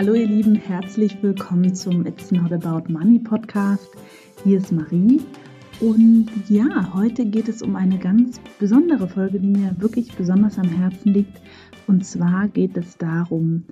Hallo 0.00 0.14
ihr 0.14 0.26
Lieben, 0.26 0.54
herzlich 0.54 1.22
willkommen 1.22 1.74
zum 1.74 2.06
It's 2.06 2.32
Not 2.32 2.52
About 2.52 2.90
Money 2.90 3.18
Podcast. 3.18 3.86
Hier 4.44 4.56
ist 4.56 4.72
Marie 4.72 5.20
und 5.78 6.30
ja, 6.48 6.94
heute 6.94 7.26
geht 7.26 7.50
es 7.50 7.60
um 7.60 7.76
eine 7.76 7.98
ganz 7.98 8.40
besondere 8.58 9.08
Folge, 9.08 9.40
die 9.40 9.48
mir 9.48 9.76
wirklich 9.78 10.16
besonders 10.16 10.58
am 10.58 10.70
Herzen 10.70 11.12
liegt. 11.12 11.42
Und 11.86 12.06
zwar 12.06 12.48
geht 12.48 12.78
es 12.78 12.96
darum, 12.96 13.64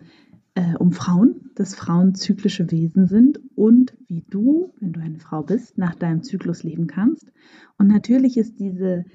äh, 0.55 0.75
um 0.79 0.93
Frauen, 0.93 1.51
dass 1.55 1.75
Frauen 1.75 2.15
zyklische 2.15 2.71
Wesen 2.71 3.07
sind 3.07 3.41
und 3.55 3.95
wie 4.07 4.23
du, 4.29 4.75
wenn 4.81 4.93
du 4.93 5.01
eine 5.01 5.21
Frau 5.21 5.43
bist, 5.43 5.79
nach 5.79 5.95
deinem 5.95 6.23
Zyklus 6.23 6.63
leben 6.63 6.89
kannst. 6.89 7.33
Und 7.79 7.87
natürlich 7.87 8.37
ist 8.37 8.61
diese 8.61 9.07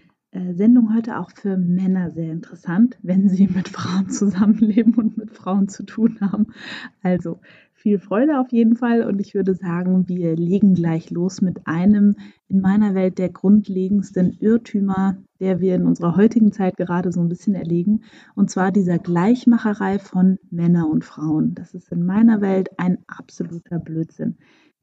Sendung 0.55 0.95
heute 0.95 1.19
auch 1.19 1.31
für 1.31 1.57
Männer 1.57 2.11
sehr 2.11 2.31
interessant, 2.31 2.97
wenn 3.03 3.29
sie 3.29 3.47
mit 3.47 3.69
Frauen 3.69 4.09
zusammenleben 4.09 4.95
und 4.95 5.17
mit 5.17 5.31
Frauen 5.31 5.67
zu 5.67 5.83
tun 5.83 6.17
haben. 6.21 6.47
Also 7.01 7.39
viel 7.73 7.99
Freude 7.99 8.39
auf 8.39 8.51
jeden 8.51 8.75
Fall 8.77 9.03
und 9.03 9.19
ich 9.19 9.35
würde 9.35 9.55
sagen, 9.55 10.07
wir 10.07 10.35
legen 10.35 10.73
gleich 10.73 11.11
los 11.11 11.41
mit 11.41 11.67
einem 11.67 12.15
in 12.47 12.61
meiner 12.61 12.95
Welt 12.95 13.17
der 13.17 13.29
grundlegendsten 13.29 14.37
Irrtümer, 14.39 15.17
der 15.39 15.59
wir 15.59 15.75
in 15.75 15.85
unserer 15.85 16.15
heutigen 16.15 16.53
Zeit 16.53 16.77
gerade 16.77 17.11
so 17.11 17.19
ein 17.19 17.27
bisschen 17.27 17.55
erlegen, 17.55 18.03
und 18.35 18.49
zwar 18.49 18.71
dieser 18.71 18.99
Gleichmacherei 18.99 19.99
von 19.99 20.39
Männern 20.49 20.89
und 20.89 21.03
Frauen. 21.03 21.55
Das 21.55 21.73
ist 21.73 21.91
in 21.91 22.05
meiner 22.05 22.39
Welt 22.39 22.69
ein 22.77 22.99
absoluter 23.07 23.79
Blödsinn. 23.79 24.37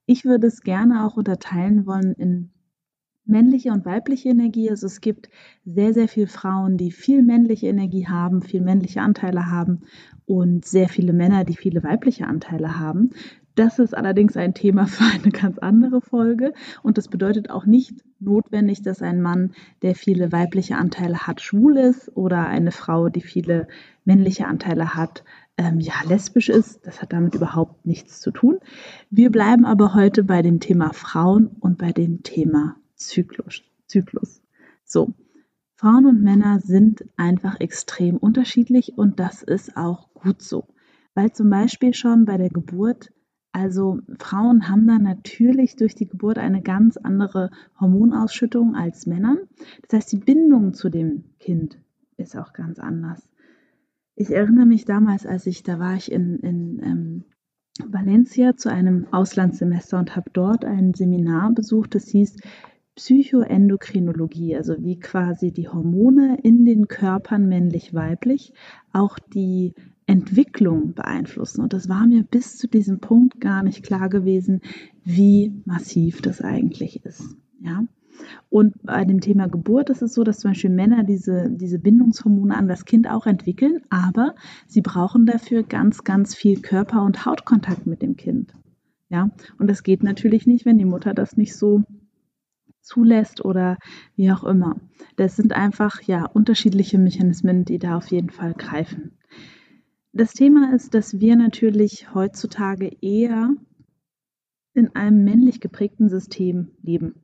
Ich 0.05 0.25
würde 0.25 0.49
es 0.49 0.61
gerne 0.61 1.07
auch 1.07 1.17
unterteilen 1.17 1.87
wollen 1.87 2.13
in 2.13 2.51
männliche 3.31 3.71
und 3.71 3.87
weibliche 3.87 4.29
Energie. 4.29 4.69
Also 4.71 4.87
es 4.87 5.01
gibt 5.01 5.31
sehr, 5.65 5.95
sehr 5.95 6.09
viele 6.09 6.27
Frauen, 6.27 6.77
die 6.77 6.91
viel 6.91 7.23
männliche 7.23 7.69
Energie 7.69 8.07
haben, 8.07 8.43
viel 8.43 8.61
männliche 8.61 9.01
Anteile 9.01 9.51
haben 9.51 9.83
und 10.27 10.65
sehr 10.65 10.89
viele 10.89 11.13
Männer, 11.13 11.45
die 11.45 11.57
viele 11.57 11.83
weibliche 11.83 12.27
Anteile 12.27 12.79
haben. 12.79 13.11
Das 13.55 13.79
ist 13.79 13.97
allerdings 13.97 14.37
ein 14.37 14.55
Thema 14.55 14.87
für 14.87 15.05
eine 15.05 15.33
ganz 15.33 15.59
andere 15.59 16.01
Folge 16.01 16.53
und 16.83 16.99
das 16.99 17.09
bedeutet 17.09 17.51
auch 17.51 17.67
nicht 17.67 18.05
notwendig, 18.19 18.83
dass 18.83 19.03
ein 19.03 19.21
Mann, 19.21 19.53
der 19.83 19.95
viele 19.95 20.33
weibliche 20.33 20.77
Anteile 20.77 21.27
hat, 21.27 21.41
schwul 21.41 21.77
ist 21.77 22.15
oder 22.17 22.47
eine 22.47 22.71
Frau, 22.71 23.09
die 23.09 23.23
viele 23.23 23.67
männliche 24.05 24.47
Anteile 24.47 24.95
hat, 24.95 25.25
ähm, 25.57 25.79
ja, 25.79 25.95
lesbisch 26.09 26.49
ist. 26.49 26.87
Das 26.87 27.03
hat 27.03 27.13
damit 27.13 27.35
überhaupt 27.35 27.85
nichts 27.85 28.21
zu 28.21 28.31
tun. 28.31 28.59
Wir 29.11 29.31
bleiben 29.31 29.65
aber 29.67 29.95
heute 29.95 30.25
bei 30.25 30.43
dem 30.43 30.61
Thema 30.61 30.93
Frauen 30.93 31.49
und 31.61 31.77
bei 31.77 31.93
dem 31.93 32.23
Thema 32.23 32.77
Zyklus. 33.01 33.63
Zyklus. 33.87 34.43
So, 34.85 35.15
Frauen 35.75 36.07
und 36.07 36.23
Männer 36.23 36.61
sind 36.61 37.05
einfach 37.17 37.59
extrem 37.59 38.19
unterschiedlich 38.19 38.99
und 38.99 39.19
das 39.19 39.43
ist 39.43 39.77
auch 39.77 40.13
gut 40.13 40.43
so. 40.43 40.69
Weil 41.15 41.33
zum 41.33 41.49
Beispiel 41.49 41.95
schon 41.95 42.27
bei 42.27 42.37
der 42.37 42.51
Geburt, 42.51 43.11
also 43.53 43.99
Frauen 44.19 44.69
haben 44.69 44.87
da 44.87 44.99
natürlich 44.99 45.77
durch 45.77 45.95
die 45.95 46.07
Geburt 46.07 46.39
eine 46.39 46.63
ganz 46.63 46.97
andere 46.99 47.51
Hormonausschüttung 47.81 48.77
als 48.77 49.07
Männern. 49.07 49.39
Das 49.89 49.97
heißt, 49.97 50.13
die 50.13 50.19
Bindung 50.19 50.75
zu 50.75 50.91
dem 50.91 51.25
Kind 51.39 51.79
ist 52.17 52.37
auch 52.37 52.53
ganz 52.53 52.79
anders. 52.79 53.27
Ich 54.15 54.31
erinnere 54.31 54.67
mich 54.67 54.85
damals, 54.85 55.25
als 55.25 55.47
ich, 55.47 55.63
da 55.63 55.79
war 55.79 55.97
ich 55.97 56.13
in, 56.13 56.39
in 56.41 56.83
ähm, 56.83 57.25
Valencia 57.87 58.57
zu 58.57 58.71
einem 58.71 59.07
Auslandssemester 59.13 59.99
und 59.99 60.15
habe 60.15 60.31
dort 60.33 60.65
ein 60.65 60.93
Seminar 60.93 61.53
besucht, 61.53 61.95
das 61.95 62.09
hieß 62.09 62.37
Psychoendokrinologie, 62.97 64.57
also 64.57 64.75
wie 64.79 64.99
quasi 64.99 65.53
die 65.53 65.69
Hormone 65.69 66.39
in 66.43 66.65
den 66.65 66.89
Körpern 66.89 67.49
männlich-weiblich 67.49 68.53
auch 68.93 69.19
die 69.19 69.75
Entwicklung 70.07 70.95
beeinflussen. 70.95 71.63
Und 71.63 71.73
das 71.73 71.89
war 71.89 72.07
mir 72.07 72.25
bis 72.25 72.59
zu 72.59 72.67
diesem 72.67 72.99
Punkt 72.99 73.41
gar 73.41 73.63
nicht 73.63 73.85
klar 73.85 74.09
gewesen, 74.09 74.61
wie 75.05 75.53
massiv 75.65 76.21
das 76.21 76.41
eigentlich 76.41 77.05
ist. 77.05 77.37
Ja. 77.61 77.85
Und 78.49 78.75
bei 78.83 79.05
dem 79.05 79.21
Thema 79.21 79.49
Geburt 79.49 79.89
ist 79.89 80.03
es 80.03 80.13
so, 80.13 80.25
dass 80.25 80.41
zum 80.41 80.51
Beispiel 80.51 80.71
Männer 80.71 81.05
diese, 81.05 81.49
diese 81.51 81.79
Bindungshormone 81.79 82.57
an 82.57 82.69
das 82.69 82.85
Kind 82.85 83.09
auch 83.09 83.27
entwickeln, 83.27 83.81
aber 83.89 84.35
sie 84.67 84.83
brauchen 84.83 85.27
dafür 85.27 85.63
ganz, 85.63 86.05
ganz 86.05 86.35
viel 86.35 86.61
Körper- 86.61 87.05
und 87.05 87.25
Hautkontakt 87.25 87.87
mit 87.87 88.03
dem 88.03 88.17
Kind. 88.17 88.53
Ja, 89.09 89.31
und 89.59 89.69
das 89.69 89.83
geht 89.83 90.03
natürlich 90.03 90.47
nicht, 90.47 90.67
wenn 90.67 90.79
die 90.79 90.85
Mutter 90.85 91.15
das 91.15 91.37
nicht 91.37 91.57
so 91.57 91.83
zulässt 92.91 93.45
oder 93.45 93.79
wie 94.17 94.33
auch 94.33 94.43
immer. 94.45 94.77
Das 95.17 95.37
sind 95.37 95.53
einfach 95.53 96.03
ja 96.03 96.27
unterschiedliche 96.27 96.99
Mechanismen, 96.99 97.65
die 97.65 97.79
da 97.79 97.97
auf 97.97 98.09
jeden 98.09 98.31
Fall 98.31 98.53
greifen. 98.55 99.13
Das 100.13 100.33
Thema 100.33 100.75
ist, 100.75 100.95
dass 100.95 101.21
wir 101.21 101.37
natürlich 101.37 102.13
heutzutage 102.15 102.91
eher 103.01 103.55
in 104.75 104.95
einem 104.97 105.23
männlich 105.23 105.61
geprägten 105.61 106.09
System 106.09 106.73
leben. 106.83 107.15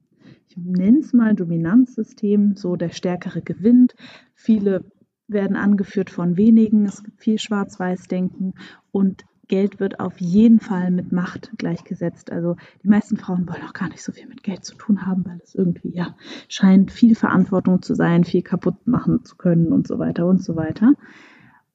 Ich 0.49 0.56
nenne 0.56 1.00
es 1.00 1.12
mal 1.12 1.34
Dominanzsystem, 1.34 2.55
so 2.55 2.76
der 2.76 2.91
Stärkere 2.91 3.43
gewinnt. 3.43 3.97
Viele 4.34 4.84
werden 5.26 5.56
angeführt 5.56 6.10
von 6.10 6.37
wenigen, 6.37 6.84
es 6.87 7.03
gibt 7.03 7.21
viel 7.21 7.38
Schwarz-Weiß-Denken 7.38 8.55
und 8.93 9.25
Geld 9.49 9.81
wird 9.81 10.01
auf 10.01 10.21
jeden 10.21 10.61
Fall 10.61 10.91
mit 10.91 11.12
Macht 11.12 11.53
gleichgesetzt. 11.59 12.33
Also 12.33 12.57
die 12.83 12.89
meisten 12.89 13.17
Frauen 13.17 13.49
wollen 13.49 13.62
auch 13.62 13.73
gar 13.73 13.89
nicht 13.89 14.03
so 14.03 14.12
viel 14.12 14.27
mit 14.27 14.43
Geld 14.43 14.65
zu 14.65 14.75
tun 14.75 15.07
haben, 15.07 15.25
weil 15.25 15.41
es 15.43 15.55
irgendwie 15.55 15.95
ja 15.95 16.17
scheint 16.49 16.91
viel 16.91 17.15
Verantwortung 17.15 17.83
zu 17.83 17.95
sein, 17.95 18.25
viel 18.25 18.43
kaputt 18.43 18.87
machen 18.87 19.25
zu 19.25 19.37
können 19.37 19.73
und 19.73 19.87
so 19.87 19.99
weiter 19.99 20.27
und 20.27 20.43
so 20.43 20.56
weiter. 20.56 20.95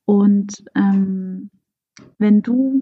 Und 0.06 0.66
ähm, 0.76 1.50
wenn 2.18 2.42
du 2.42 2.82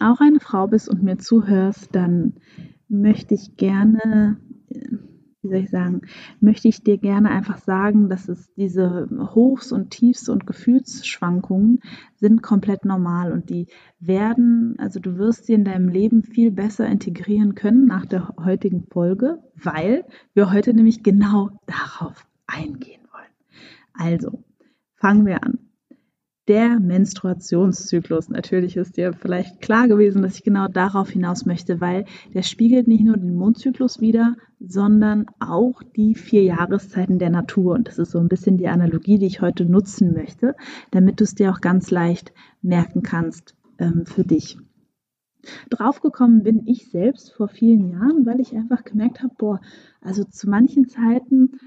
auch 0.00 0.20
eine 0.20 0.40
Frau 0.40 0.66
bist 0.66 0.88
und 0.88 1.02
mir 1.02 1.18
zuhörst, 1.18 1.94
dann 1.94 2.34
möchte 2.88 3.34
ich 3.34 3.56
gerne 3.56 4.38
wie 5.42 5.48
soll 5.48 5.58
ich 5.58 5.70
sagen, 5.70 6.02
möchte 6.40 6.68
ich 6.68 6.84
dir 6.84 6.98
gerne 6.98 7.30
einfach 7.30 7.58
sagen, 7.58 8.08
dass 8.08 8.28
es 8.28 8.52
diese 8.54 9.08
Hochs 9.34 9.72
und 9.72 9.90
Tiefs 9.90 10.28
und 10.28 10.46
Gefühlsschwankungen 10.46 11.80
sind 12.14 12.42
komplett 12.42 12.84
normal 12.84 13.32
und 13.32 13.50
die 13.50 13.66
werden, 13.98 14.76
also 14.78 15.00
du 15.00 15.18
wirst 15.18 15.46
sie 15.46 15.54
in 15.54 15.64
deinem 15.64 15.88
Leben 15.88 16.22
viel 16.22 16.52
besser 16.52 16.86
integrieren 16.86 17.56
können 17.56 17.86
nach 17.86 18.06
der 18.06 18.34
heutigen 18.38 18.84
Folge, 18.84 19.38
weil 19.54 20.04
wir 20.32 20.52
heute 20.52 20.74
nämlich 20.74 21.02
genau 21.02 21.50
darauf 21.66 22.24
eingehen 22.46 23.02
wollen. 23.12 23.24
Also, 23.94 24.44
fangen 24.94 25.26
wir 25.26 25.42
an 25.42 25.58
der 26.48 26.80
Menstruationszyklus. 26.80 28.28
Natürlich 28.28 28.76
ist 28.76 28.96
dir 28.96 29.12
vielleicht 29.12 29.60
klar 29.60 29.86
gewesen, 29.86 30.22
dass 30.22 30.36
ich 30.36 30.42
genau 30.42 30.66
darauf 30.66 31.10
hinaus 31.10 31.46
möchte, 31.46 31.80
weil 31.80 32.04
der 32.34 32.42
spiegelt 32.42 32.88
nicht 32.88 33.04
nur 33.04 33.16
den 33.16 33.34
Mondzyklus 33.34 34.00
wider, 34.00 34.34
sondern 34.58 35.26
auch 35.38 35.82
die 35.96 36.14
vier 36.14 36.42
Jahreszeiten 36.42 37.18
der 37.18 37.30
Natur. 37.30 37.74
Und 37.74 37.88
das 37.88 37.98
ist 37.98 38.10
so 38.10 38.18
ein 38.18 38.28
bisschen 38.28 38.58
die 38.58 38.68
Analogie, 38.68 39.18
die 39.18 39.26
ich 39.26 39.40
heute 39.40 39.64
nutzen 39.64 40.12
möchte, 40.14 40.56
damit 40.90 41.20
du 41.20 41.24
es 41.24 41.34
dir 41.34 41.52
auch 41.52 41.60
ganz 41.60 41.90
leicht 41.90 42.32
merken 42.60 43.02
kannst 43.02 43.54
ähm, 43.78 44.04
für 44.06 44.24
dich. 44.24 44.58
Draufgekommen 45.70 46.42
bin 46.44 46.66
ich 46.66 46.90
selbst 46.90 47.32
vor 47.32 47.48
vielen 47.48 47.90
Jahren, 47.90 48.26
weil 48.26 48.40
ich 48.40 48.54
einfach 48.54 48.84
gemerkt 48.84 49.22
habe, 49.22 49.34
boah, 49.36 49.60
also 50.00 50.22
zu 50.24 50.48
manchen 50.48 50.88
Zeiten 50.88 51.58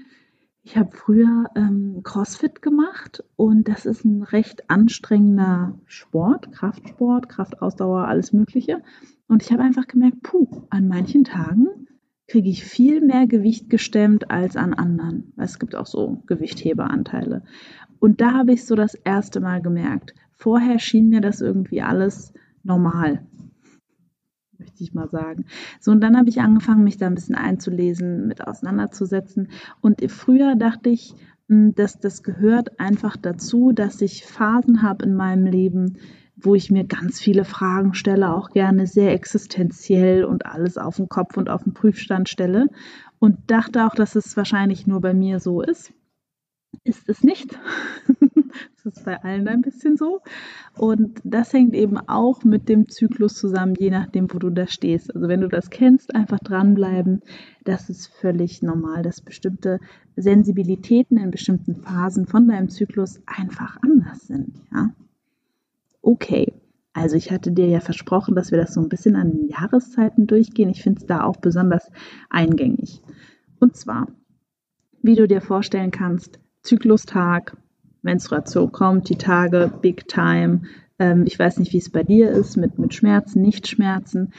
ich 0.66 0.76
habe 0.76 0.90
früher 0.90 1.44
ähm, 1.54 2.00
CrossFit 2.02 2.60
gemacht 2.60 3.22
und 3.36 3.68
das 3.68 3.86
ist 3.86 4.04
ein 4.04 4.24
recht 4.24 4.68
anstrengender 4.68 5.78
Sport, 5.86 6.50
Kraftsport, 6.50 7.28
Kraftausdauer, 7.28 8.08
alles 8.08 8.32
Mögliche. 8.32 8.82
Und 9.28 9.44
ich 9.44 9.52
habe 9.52 9.62
einfach 9.62 9.86
gemerkt, 9.86 10.24
puh, 10.24 10.64
an 10.70 10.88
manchen 10.88 11.22
Tagen 11.22 11.86
kriege 12.26 12.50
ich 12.50 12.64
viel 12.64 13.00
mehr 13.00 13.28
Gewicht 13.28 13.70
gestemmt 13.70 14.32
als 14.32 14.56
an 14.56 14.74
anderen. 14.74 15.32
Es 15.36 15.60
gibt 15.60 15.76
auch 15.76 15.86
so 15.86 16.24
Gewichtheberanteile. 16.26 17.44
Und 18.00 18.20
da 18.20 18.32
habe 18.32 18.52
ich 18.52 18.64
so 18.64 18.74
das 18.74 18.94
erste 18.94 19.38
Mal 19.38 19.62
gemerkt. 19.62 20.14
Vorher 20.32 20.80
schien 20.80 21.10
mir 21.10 21.20
das 21.20 21.40
irgendwie 21.40 21.80
alles 21.80 22.34
normal 22.64 23.24
möchte 24.66 24.82
ich 24.82 24.94
mal 24.94 25.08
sagen. 25.08 25.44
So, 25.80 25.92
und 25.92 26.00
dann 26.00 26.16
habe 26.16 26.28
ich 26.28 26.40
angefangen, 26.40 26.82
mich 26.82 26.96
da 26.96 27.06
ein 27.06 27.14
bisschen 27.14 27.36
einzulesen, 27.36 28.26
mit 28.26 28.46
auseinanderzusetzen. 28.46 29.48
Und 29.80 30.10
früher 30.10 30.56
dachte 30.56 30.90
ich, 30.90 31.14
hm, 31.48 31.74
dass 31.74 32.00
das 32.00 32.24
gehört 32.24 32.80
einfach 32.80 33.16
dazu, 33.16 33.72
dass 33.72 34.00
ich 34.00 34.26
Phasen 34.26 34.82
habe 34.82 35.04
in 35.04 35.14
meinem 35.14 35.46
Leben, 35.46 35.98
wo 36.36 36.54
ich 36.54 36.70
mir 36.70 36.84
ganz 36.84 37.20
viele 37.20 37.44
Fragen 37.44 37.94
stelle, 37.94 38.34
auch 38.34 38.50
gerne 38.50 38.86
sehr 38.86 39.12
existenziell 39.12 40.24
und 40.24 40.46
alles 40.46 40.76
auf 40.76 40.96
den 40.96 41.08
Kopf 41.08 41.36
und 41.36 41.48
auf 41.48 41.62
den 41.62 41.72
Prüfstand 41.72 42.28
stelle. 42.28 42.66
Und 43.20 43.38
dachte 43.46 43.86
auch, 43.86 43.94
dass 43.94 44.16
es 44.16 44.36
wahrscheinlich 44.36 44.86
nur 44.86 45.00
bei 45.00 45.14
mir 45.14 45.38
so 45.38 45.62
ist. 45.62 45.92
Ist 46.82 47.08
es 47.08 47.22
nicht. 47.22 47.56
Ist 48.86 49.04
bei 49.04 49.20
allen 49.24 49.48
ein 49.48 49.62
bisschen 49.62 49.96
so. 49.96 50.20
Und 50.78 51.20
das 51.24 51.52
hängt 51.52 51.74
eben 51.74 51.98
auch 51.98 52.44
mit 52.44 52.68
dem 52.68 52.88
Zyklus 52.88 53.34
zusammen, 53.34 53.74
je 53.76 53.90
nachdem, 53.90 54.32
wo 54.32 54.38
du 54.38 54.48
da 54.50 54.68
stehst. 54.68 55.12
Also 55.14 55.26
wenn 55.26 55.40
du 55.40 55.48
das 55.48 55.70
kennst, 55.70 56.14
einfach 56.14 56.38
dranbleiben. 56.38 57.22
Das 57.64 57.90
ist 57.90 58.06
völlig 58.06 58.62
normal, 58.62 59.02
dass 59.02 59.20
bestimmte 59.20 59.80
Sensibilitäten 60.14 61.18
in 61.18 61.32
bestimmten 61.32 61.74
Phasen 61.74 62.26
von 62.26 62.46
deinem 62.46 62.68
Zyklus 62.68 63.20
einfach 63.26 63.76
anders 63.82 64.28
sind. 64.28 64.54
Ja? 64.72 64.90
Okay, 66.00 66.52
Also 66.96 67.16
ich 67.16 67.30
hatte 67.30 67.52
dir 67.52 67.66
ja 67.68 67.80
versprochen, 67.80 68.34
dass 68.34 68.52
wir 68.52 68.58
das 68.58 68.72
so 68.72 68.80
ein 68.80 68.88
bisschen 68.88 69.16
an 69.16 69.30
den 69.30 69.48
Jahreszeiten 69.48 70.26
durchgehen. 70.26 70.70
Ich 70.70 70.82
finde 70.82 71.00
es 71.00 71.06
da 71.06 71.24
auch 71.24 71.36
besonders 71.36 71.90
eingängig. 72.30 73.02
Und 73.60 73.76
zwar, 73.76 74.08
wie 75.02 75.14
du 75.14 75.28
dir 75.28 75.42
vorstellen 75.42 75.90
kannst, 75.90 76.38
Zyklustag, 76.62 77.54
Menstruation 78.06 78.72
kommt, 78.72 79.10
die 79.10 79.16
Tage, 79.16 79.70
Big 79.82 80.08
Time. 80.08 80.62
Ähm, 80.98 81.24
ich 81.26 81.38
weiß 81.38 81.58
nicht, 81.58 81.74
wie 81.74 81.78
es 81.78 81.90
bei 81.90 82.02
dir 82.02 82.30
ist 82.30 82.56
mit, 82.56 82.78
mit 82.78 82.94
Schmerzen, 82.94 83.42
Nichtschmerzen 83.42 84.32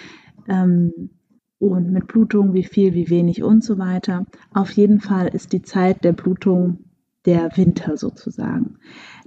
ähm, 0.48 1.12
und 1.60 1.92
mit 1.92 2.08
Blutung, 2.08 2.54
wie 2.54 2.64
viel, 2.64 2.96
wie 2.96 3.10
wenig 3.12 3.44
und 3.44 3.64
so 3.64 3.78
weiter. 3.78 4.26
Auf 4.54 4.72
jeden 4.72 5.00
Fall 5.00 5.28
ist 5.28 5.54
die 5.54 5.62
Zeit 5.62 6.04
der 6.04 6.14
Blutung 6.14 6.87
der 7.28 7.58
Winter 7.58 7.98
sozusagen. 7.98 8.78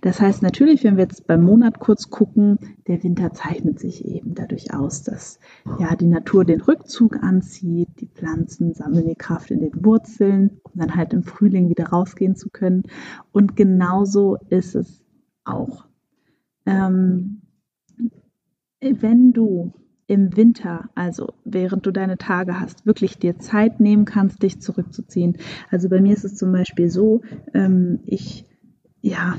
Das 0.00 0.20
heißt 0.23 0.43
natürlich, 0.43 0.82
wenn 0.82 0.97
wir 0.97 1.05
jetzt 1.05 1.26
beim 1.26 1.44
Monat 1.44 1.79
kurz 1.79 2.08
gucken, 2.08 2.58
der 2.88 3.05
Winter 3.05 3.35
zeichnet 3.35 3.79
sich 3.79 4.06
eben 4.06 4.35
dadurch 4.35 4.73
aus, 4.73 5.02
dass 5.02 5.38
ja 5.79 5.94
die 5.94 6.06
Natur 6.06 6.47
den 6.47 6.62
Rückzug 6.62 7.23
anzieht, 7.23 7.88
die 8.00 8.08
Pflanzen 8.08 8.73
sammeln 8.73 9.06
die 9.06 9.14
Kraft 9.14 9.50
in 9.50 9.61
den 9.61 9.85
Wurzeln, 9.85 10.61
um 10.62 10.73
dann 10.81 10.97
halt 10.97 11.12
im 11.12 11.23
Frühling 11.23 11.69
wieder 11.69 11.88
rausgehen 11.88 12.35
zu 12.35 12.49
können. 12.49 12.85
Und 13.32 13.55
genauso 13.55 14.38
ist 14.49 14.75
es 14.75 15.03
auch. 15.44 15.85
Ähm, 16.64 17.43
wenn 18.81 19.32
du 19.35 19.75
im 20.10 20.36
Winter, 20.36 20.90
also 20.96 21.34
während 21.44 21.86
du 21.86 21.92
deine 21.92 22.18
Tage 22.18 22.58
hast, 22.58 22.84
wirklich 22.84 23.18
dir 23.18 23.38
Zeit 23.38 23.78
nehmen 23.78 24.04
kannst, 24.04 24.42
dich 24.42 24.60
zurückzuziehen. 24.60 25.36
Also 25.70 25.88
bei 25.88 26.00
mir 26.00 26.12
ist 26.12 26.24
es 26.24 26.34
zum 26.34 26.50
Beispiel 26.50 26.90
so, 26.90 27.22
ähm, 27.54 28.00
ich 28.06 28.44
ja 29.02 29.36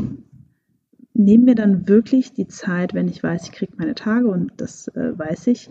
nehme 1.13 1.43
mir 1.43 1.55
dann 1.55 1.89
wirklich 1.89 2.31
die 2.31 2.47
Zeit, 2.47 2.93
wenn 2.93 3.09
ich 3.09 3.21
weiß, 3.21 3.43
ich 3.43 3.51
kriege 3.51 3.73
meine 3.77 3.95
Tage 3.95 4.29
und 4.29 4.53
das 4.57 4.87
äh, 4.87 5.11
weiß 5.19 5.47
ich, 5.47 5.69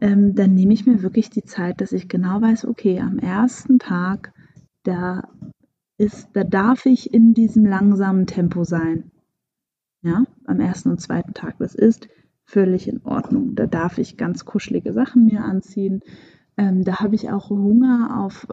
ähm, 0.00 0.34
dann 0.34 0.54
nehme 0.54 0.72
ich 0.72 0.86
mir 0.86 1.02
wirklich 1.02 1.28
die 1.28 1.44
Zeit, 1.44 1.82
dass 1.82 1.92
ich 1.92 2.08
genau 2.08 2.40
weiß, 2.40 2.64
okay, 2.64 3.00
am 3.00 3.18
ersten 3.18 3.78
Tag, 3.78 4.32
da 4.84 5.28
ist, 5.98 6.30
da 6.32 6.44
darf 6.44 6.86
ich 6.86 7.12
in 7.12 7.34
diesem 7.34 7.66
langsamen 7.66 8.26
Tempo 8.26 8.64
sein. 8.64 9.10
Ja, 10.00 10.24
am 10.46 10.60
ersten 10.60 10.90
und 10.90 11.00
zweiten 11.00 11.34
Tag. 11.34 11.56
Das 11.58 11.74
ist 11.74 12.08
völlig 12.44 12.88
in 12.88 13.02
Ordnung. 13.04 13.54
Da 13.54 13.66
darf 13.66 13.98
ich 13.98 14.16
ganz 14.16 14.44
kuschelige 14.44 14.92
Sachen 14.92 15.26
mir 15.26 15.42
anziehen. 15.42 16.00
Ähm, 16.56 16.84
da 16.84 17.00
habe 17.00 17.14
ich 17.14 17.30
auch 17.30 17.50
Hunger 17.50 18.22
auf, 18.22 18.46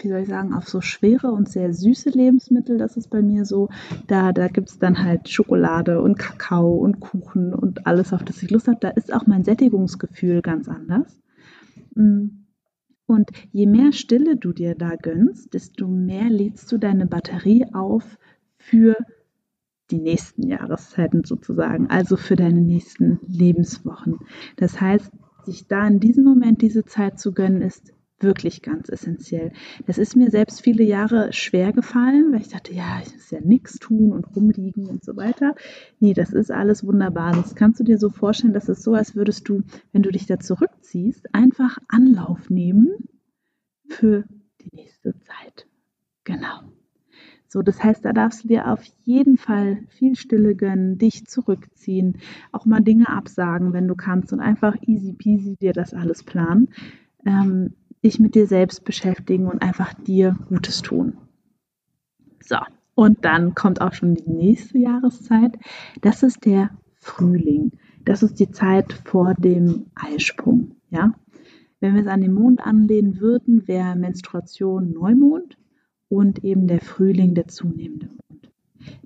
wie 0.00 0.08
soll 0.08 0.20
ich 0.20 0.28
sagen, 0.28 0.52
auf 0.52 0.68
so 0.68 0.80
schwere 0.80 1.30
und 1.30 1.48
sehr 1.48 1.72
süße 1.72 2.10
Lebensmittel. 2.10 2.78
Das 2.78 2.96
ist 2.96 3.08
bei 3.08 3.22
mir 3.22 3.44
so. 3.44 3.68
Da, 4.06 4.32
da 4.32 4.48
gibt 4.48 4.70
es 4.70 4.78
dann 4.78 5.02
halt 5.02 5.28
Schokolade 5.28 6.00
und 6.00 6.18
Kakao 6.18 6.74
und 6.74 7.00
Kuchen 7.00 7.54
und 7.54 7.86
alles, 7.86 8.12
auf 8.12 8.24
das 8.24 8.42
ich 8.42 8.50
Lust 8.50 8.66
habe. 8.66 8.78
Da 8.80 8.88
ist 8.88 9.12
auch 9.12 9.26
mein 9.26 9.44
Sättigungsgefühl 9.44 10.42
ganz 10.42 10.68
anders. 10.68 11.20
Mm. 11.94 12.28
Und 13.08 13.30
je 13.52 13.66
mehr 13.66 13.92
Stille 13.92 14.36
du 14.36 14.52
dir 14.52 14.74
da 14.74 14.96
gönnst, 14.96 15.54
desto 15.54 15.86
mehr 15.86 16.28
lädst 16.28 16.72
du 16.72 16.78
deine 16.78 17.06
Batterie 17.06 17.66
auf 17.72 18.18
für 18.58 18.96
die 19.90 20.00
nächsten 20.00 20.48
Jahreszeiten 20.48 21.24
sozusagen, 21.24 21.88
also 21.88 22.16
für 22.16 22.36
deine 22.36 22.60
nächsten 22.60 23.20
Lebenswochen. 23.26 24.18
Das 24.56 24.80
heißt, 24.80 25.10
sich 25.44 25.66
da 25.68 25.86
in 25.86 26.00
diesem 26.00 26.24
Moment 26.24 26.62
diese 26.62 26.84
Zeit 26.84 27.18
zu 27.20 27.32
gönnen, 27.32 27.62
ist 27.62 27.92
wirklich 28.18 28.62
ganz 28.62 28.88
essentiell. 28.88 29.52
Das 29.86 29.98
ist 29.98 30.16
mir 30.16 30.30
selbst 30.30 30.62
viele 30.62 30.82
Jahre 30.84 31.32
schwer 31.32 31.72
gefallen, 31.72 32.32
weil 32.32 32.40
ich 32.40 32.48
dachte, 32.48 32.72
ja, 32.72 33.00
ich 33.04 33.12
muss 33.12 33.30
ja 33.30 33.40
nichts 33.40 33.78
tun 33.78 34.12
und 34.12 34.34
rumliegen 34.34 34.86
und 34.86 35.04
so 35.04 35.16
weiter. 35.16 35.54
Nee, 36.00 36.14
das 36.14 36.32
ist 36.32 36.50
alles 36.50 36.84
wunderbar. 36.84 37.32
Das 37.32 37.54
kannst 37.54 37.80
du 37.80 37.84
dir 37.84 37.98
so 37.98 38.08
vorstellen, 38.08 38.54
dass 38.54 38.68
es 38.68 38.82
so, 38.82 38.94
als 38.94 39.14
würdest 39.16 39.48
du, 39.48 39.62
wenn 39.92 40.02
du 40.02 40.10
dich 40.10 40.26
da 40.26 40.38
zurückziehst, 40.38 41.34
einfach 41.34 41.78
Anlauf 41.88 42.48
nehmen 42.48 42.88
für 43.88 44.24
die 44.62 44.74
nächste 44.74 45.18
Zeit. 45.20 45.66
Genau. 46.24 46.75
So, 47.48 47.62
das 47.62 47.82
heißt, 47.82 48.04
da 48.04 48.12
darfst 48.12 48.44
du 48.44 48.48
dir 48.48 48.70
auf 48.70 48.82
jeden 49.04 49.36
Fall 49.36 49.78
viel 49.88 50.16
Stille 50.16 50.54
gönnen, 50.54 50.98
dich 50.98 51.26
zurückziehen, 51.26 52.18
auch 52.52 52.66
mal 52.66 52.80
Dinge 52.80 53.08
absagen, 53.08 53.72
wenn 53.72 53.88
du 53.88 53.94
kannst 53.94 54.32
und 54.32 54.40
einfach 54.40 54.74
easy 54.82 55.12
peasy 55.12 55.56
dir 55.56 55.72
das 55.72 55.94
alles 55.94 56.22
planen, 56.24 56.68
ähm, 57.24 57.74
dich 58.04 58.18
mit 58.18 58.34
dir 58.34 58.46
selbst 58.46 58.84
beschäftigen 58.84 59.46
und 59.46 59.62
einfach 59.62 59.94
dir 59.94 60.36
Gutes 60.48 60.82
tun. 60.82 61.18
So, 62.42 62.58
und 62.94 63.24
dann 63.24 63.54
kommt 63.54 63.80
auch 63.80 63.92
schon 63.92 64.14
die 64.14 64.30
nächste 64.30 64.78
Jahreszeit. 64.78 65.58
Das 66.00 66.22
ist 66.22 66.44
der 66.44 66.70
Frühling. 66.94 67.72
Das 68.04 68.22
ist 68.22 68.40
die 68.40 68.50
Zeit 68.50 68.92
vor 69.04 69.34
dem 69.34 69.86
Eisprung. 69.94 70.76
Ja? 70.90 71.12
Wenn 71.80 71.94
wir 71.94 72.02
es 72.02 72.08
an 72.08 72.22
den 72.22 72.32
Mond 72.32 72.60
anlehnen 72.60 73.20
würden, 73.20 73.68
wäre 73.68 73.96
Menstruation 73.96 74.92
Neumond 74.92 75.56
und 76.08 76.44
eben 76.44 76.66
der 76.66 76.80
Frühling, 76.80 77.34
der 77.34 77.48
zunehmende 77.48 78.06
Mond. 78.06 78.50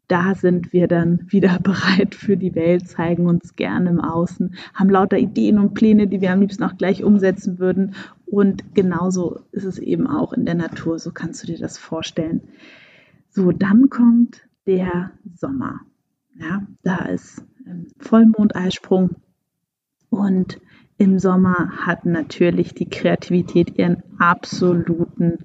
Da 0.09 0.35
sind 0.35 0.73
wir 0.73 0.89
dann 0.89 1.27
wieder 1.29 1.59
bereit 1.63 2.15
für 2.15 2.37
die 2.37 2.55
Welt, 2.55 2.89
zeigen 2.89 3.27
uns 3.27 3.57
gerne 3.57 3.91
im 3.91 4.01
Außen, 4.01 4.55
haben 4.75 4.91
lauter 4.91 5.19
Ideen 5.19 5.59
und 5.59 5.75
Pläne, 5.75 6.09
die 6.09 6.21
wir 6.21 6.33
am 6.33 6.41
liebsten 6.41 6.65
auch 6.65 6.77
gleich 6.77 7.05
umsetzen 7.05 7.59
würden. 7.59 7.95
Und 8.27 8.75
genauso 8.75 9.41
ist 9.53 9.65
es 9.65 9.79
eben 9.79 10.07
auch 10.07 10.33
in 10.33 10.45
der 10.45 10.55
Natur, 10.55 10.99
so 10.99 11.11
kannst 11.13 11.43
du 11.43 11.47
dir 11.47 11.59
das 11.59 11.79
vorstellen. 11.79 12.43
So, 13.29 13.53
dann 13.53 13.89
kommt 13.91 14.49
der 14.67 15.13
Sommer. 15.35 15.81
Ja, 16.39 16.67
da 16.83 17.05
ist 17.07 17.45
ähm, 17.67 17.89
Vollmondeisprung 17.99 19.11
und 20.09 20.61
im 20.97 21.19
Sommer 21.19 21.71
hat 21.87 22.05
natürlich 22.05 22.75
die 22.75 22.89
Kreativität 22.89 23.79
ihren 23.79 24.03
absoluten 24.19 25.39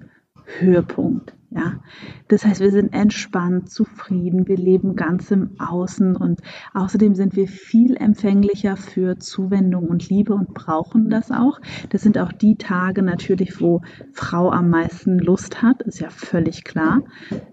Höhepunkt. 0.58 1.35
Ja, 1.50 1.80
das 2.28 2.44
heißt, 2.44 2.60
wir 2.60 2.72
sind 2.72 2.92
entspannt, 2.92 3.70
zufrieden, 3.70 4.48
wir 4.48 4.56
leben 4.56 4.96
ganz 4.96 5.30
im 5.30 5.60
Außen 5.60 6.16
und 6.16 6.40
außerdem 6.74 7.14
sind 7.14 7.36
wir 7.36 7.46
viel 7.46 7.96
empfänglicher 7.96 8.76
für 8.76 9.18
Zuwendung 9.18 9.86
und 9.86 10.08
Liebe 10.08 10.34
und 10.34 10.54
brauchen 10.54 11.08
das 11.08 11.30
auch. 11.30 11.60
Das 11.90 12.02
sind 12.02 12.18
auch 12.18 12.32
die 12.32 12.56
Tage 12.56 13.02
natürlich, 13.02 13.60
wo 13.60 13.82
Frau 14.12 14.50
am 14.50 14.70
meisten 14.70 15.18
Lust 15.18 15.62
hat, 15.62 15.82
ist 15.82 16.00
ja 16.00 16.10
völlig 16.10 16.64
klar, 16.64 17.02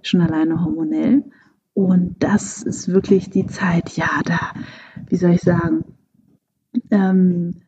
schon 0.02 0.22
alleine 0.22 0.64
hormonell. 0.64 1.24
Und 1.74 2.16
das 2.20 2.64
ist 2.64 2.88
wirklich 2.88 3.30
die 3.30 3.46
Zeit, 3.48 3.96
ja, 3.96 4.22
da, 4.26 4.40
wie 5.08 5.16
soll 5.16 5.32
ich 5.32 5.42
sagen, 5.42 5.86
ähm, 6.90 7.62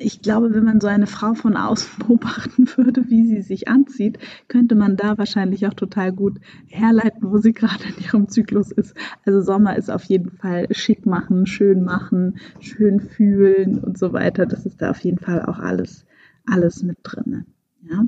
ich 0.00 0.22
glaube, 0.22 0.54
wenn 0.54 0.64
man 0.64 0.80
so 0.80 0.86
eine 0.86 1.08
Frau 1.08 1.34
von 1.34 1.56
außen 1.56 1.98
beobachten 2.06 2.68
würde, 2.76 3.10
wie 3.10 3.26
sie 3.26 3.42
sich 3.42 3.68
anzieht, 3.68 4.18
könnte 4.46 4.76
man 4.76 4.96
da 4.96 5.18
wahrscheinlich 5.18 5.66
auch 5.66 5.74
total 5.74 6.12
gut 6.12 6.38
herleiten, 6.68 7.32
wo 7.32 7.38
sie 7.38 7.52
gerade 7.52 7.82
in 7.84 8.04
ihrem 8.04 8.28
Zyklus 8.28 8.70
ist. 8.70 8.94
Also 9.26 9.40
Sommer 9.40 9.76
ist 9.76 9.90
auf 9.90 10.04
jeden 10.04 10.30
Fall 10.30 10.68
schick 10.70 11.04
machen, 11.04 11.46
schön 11.46 11.82
machen, 11.82 12.38
schön 12.60 13.00
fühlen 13.00 13.80
und 13.80 13.98
so 13.98 14.12
weiter. 14.12 14.46
Das 14.46 14.64
ist 14.64 14.80
da 14.80 14.90
auf 14.90 15.00
jeden 15.00 15.18
Fall 15.18 15.44
auch 15.44 15.58
alles, 15.58 16.06
alles 16.46 16.84
mit 16.84 16.98
drin. 17.02 17.44
Ja? 17.82 18.06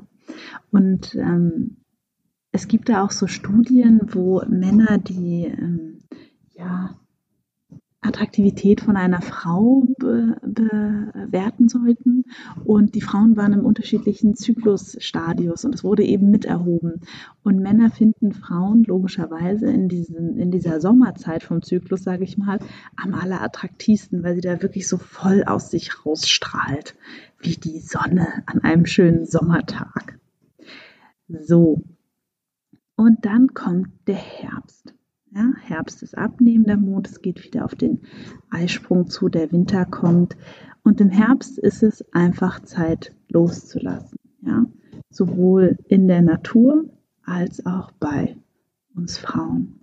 Und 0.71 1.13
ähm, 1.15 1.75
es 2.53 2.69
gibt 2.69 2.87
da 2.87 3.03
auch 3.03 3.11
so 3.11 3.27
Studien, 3.27 3.99
wo 4.13 4.41
Männer, 4.47 4.97
die 4.97 5.45
ähm, 5.45 5.99
ja 6.53 6.95
Attraktivität 8.01 8.81
von 8.81 8.97
einer 8.97 9.21
Frau 9.21 9.85
be 9.97 10.37
bewerten 10.41 11.69
sollten. 11.69 12.25
Und 12.65 12.95
die 12.95 13.01
Frauen 13.01 13.37
waren 13.37 13.53
im 13.53 13.65
unterschiedlichen 13.65 14.35
Zyklusstadius 14.35 15.65
und 15.65 15.75
es 15.75 15.83
wurde 15.83 16.03
eben 16.03 16.31
mit 16.31 16.45
erhoben. 16.45 17.01
Und 17.43 17.59
Männer 17.59 17.91
finden 17.91 18.33
Frauen 18.33 18.83
logischerweise 18.83 19.67
in, 19.67 19.87
diesen, 19.87 20.37
in 20.37 20.49
dieser 20.49 20.81
Sommerzeit 20.81 21.43
vom 21.43 21.61
Zyklus, 21.61 22.03
sage 22.03 22.23
ich 22.23 22.37
mal, 22.37 22.59
am 22.95 23.13
allerattraktivsten, 23.13 24.23
weil 24.23 24.35
sie 24.35 24.41
da 24.41 24.61
wirklich 24.63 24.87
so 24.87 24.97
voll 24.97 25.43
aus 25.43 25.69
sich 25.69 26.03
rausstrahlt, 26.05 26.95
wie 27.39 27.55
die 27.55 27.79
Sonne 27.79 28.43
an 28.47 28.59
einem 28.59 28.87
schönen 28.87 29.25
Sommertag. 29.25 30.19
So. 31.27 31.83
Und 32.95 33.25
dann 33.25 33.53
kommt 33.53 33.89
der 34.07 34.15
Herbst. 34.15 34.95
Ja, 35.33 35.53
Herbst 35.61 36.03
ist 36.03 36.17
abnehmender 36.17 36.75
Mond, 36.75 37.07
es 37.07 37.21
geht 37.21 37.45
wieder 37.45 37.63
auf 37.63 37.73
den 37.73 38.01
Eisprung 38.49 39.07
zu, 39.07 39.29
der 39.29 39.49
Winter 39.53 39.85
kommt. 39.85 40.35
Und 40.83 40.99
im 40.99 41.09
Herbst 41.09 41.57
ist 41.57 41.83
es 41.83 42.03
einfach 42.13 42.59
Zeit 42.63 43.15
loszulassen. 43.29 44.17
Ja? 44.41 44.65
Sowohl 45.09 45.77
in 45.87 46.09
der 46.09 46.21
Natur 46.21 46.83
als 47.23 47.65
auch 47.65 47.91
bei 47.91 48.35
uns 48.93 49.17
Frauen. 49.17 49.79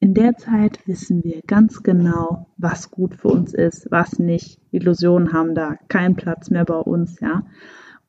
In 0.00 0.14
der 0.14 0.36
Zeit 0.36 0.84
wissen 0.88 1.22
wir 1.22 1.42
ganz 1.46 1.84
genau, 1.84 2.48
was 2.56 2.90
gut 2.90 3.14
für 3.14 3.28
uns 3.28 3.54
ist, 3.54 3.92
was 3.92 4.18
nicht. 4.18 4.60
Illusionen 4.72 5.32
haben 5.32 5.54
da 5.54 5.76
keinen 5.86 6.16
Platz 6.16 6.50
mehr 6.50 6.64
bei 6.64 6.78
uns, 6.78 7.20
ja. 7.20 7.44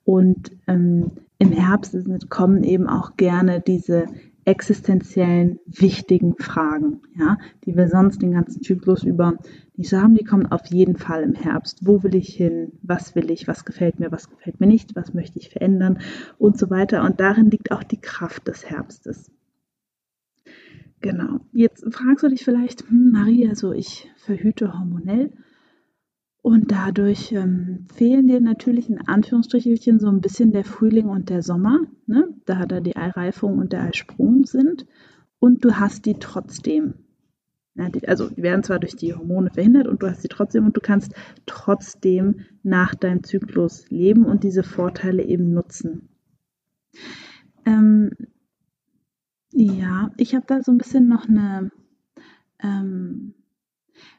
Und 0.05 0.51
ähm, 0.65 1.11
im 1.37 1.51
Herbst 1.51 1.95
kommen 2.29 2.63
eben 2.63 2.87
auch 2.87 3.15
gerne 3.15 3.61
diese 3.61 4.07
existenziellen, 4.45 5.59
wichtigen 5.65 6.35
Fragen, 6.37 7.01
ja, 7.15 7.37
die 7.65 7.75
wir 7.75 7.87
sonst 7.87 8.21
den 8.21 8.31
ganzen 8.31 8.61
Zyklus 8.61 9.03
über 9.03 9.37
nicht 9.75 9.89
so 9.89 9.97
haben, 9.97 10.15
die 10.15 10.25
kommen 10.25 10.47
auf 10.47 10.65
jeden 10.67 10.97
Fall 10.97 11.23
im 11.23 11.35
Herbst. 11.35 11.79
Wo 11.85 12.03
will 12.03 12.15
ich 12.15 12.35
hin? 12.35 12.73
Was 12.81 13.15
will 13.15 13.31
ich? 13.31 13.47
Was 13.47 13.63
gefällt 13.63 13.99
mir? 13.99 14.11
Was 14.11 14.29
gefällt 14.29 14.59
mir 14.59 14.67
nicht? 14.67 14.95
Was 14.95 15.13
möchte 15.13 15.39
ich 15.39 15.49
verändern? 15.49 15.99
Und 16.37 16.57
so 16.57 16.69
weiter. 16.69 17.03
Und 17.03 17.19
darin 17.19 17.49
liegt 17.49 17.71
auch 17.71 17.83
die 17.83 18.01
Kraft 18.01 18.47
des 18.47 18.69
Herbstes. 18.69 19.31
Genau. 21.01 21.39
Jetzt 21.53 21.85
fragst 21.93 22.23
du 22.23 22.27
dich 22.27 22.43
vielleicht, 22.43 22.89
hm, 22.89 23.11
Maria, 23.11 23.55
so 23.55 23.71
ich 23.71 24.11
verhüte 24.17 24.73
hormonell. 24.73 25.31
Und 26.41 26.71
dadurch 26.71 27.33
ähm, 27.33 27.87
fehlen 27.93 28.27
dir 28.27 28.39
natürlich 28.39 28.89
in 28.89 29.05
Anführungsstrichelchen 29.07 29.99
so 29.99 30.07
ein 30.07 30.21
bisschen 30.21 30.51
der 30.51 30.63
Frühling 30.63 31.07
und 31.07 31.29
der 31.29 31.43
Sommer, 31.43 31.79
ne? 32.07 32.29
da 32.45 32.65
da 32.65 32.79
die 32.79 32.95
Eireifung 32.95 33.57
und 33.57 33.73
der 33.73 33.83
Eisprung 33.83 34.45
sind. 34.45 34.85
Und 35.39 35.65
du 35.65 35.75
hast 35.75 36.05
die 36.05 36.15
trotzdem. 36.15 36.93
Ja, 37.75 37.89
die, 37.89 38.07
also 38.07 38.29
die 38.29 38.41
werden 38.41 38.63
zwar 38.63 38.79
durch 38.79 38.95
die 38.95 39.13
Hormone 39.13 39.51
verhindert 39.51 39.87
und 39.87 40.01
du 40.01 40.07
hast 40.09 40.21
sie 40.21 40.27
trotzdem 40.27 40.65
und 40.65 40.75
du 40.75 40.81
kannst 40.81 41.13
trotzdem 41.45 42.41
nach 42.63 42.95
deinem 42.95 43.23
Zyklus 43.23 43.89
leben 43.89 44.25
und 44.25 44.43
diese 44.43 44.63
Vorteile 44.63 45.23
eben 45.23 45.53
nutzen. 45.53 46.09
Ähm, 47.65 48.11
ja, 49.51 50.11
ich 50.17 50.35
habe 50.35 50.45
da 50.47 50.61
so 50.61 50.71
ein 50.71 50.77
bisschen 50.77 51.07
noch 51.07 51.27
eine 51.27 51.71
ähm, 52.61 53.33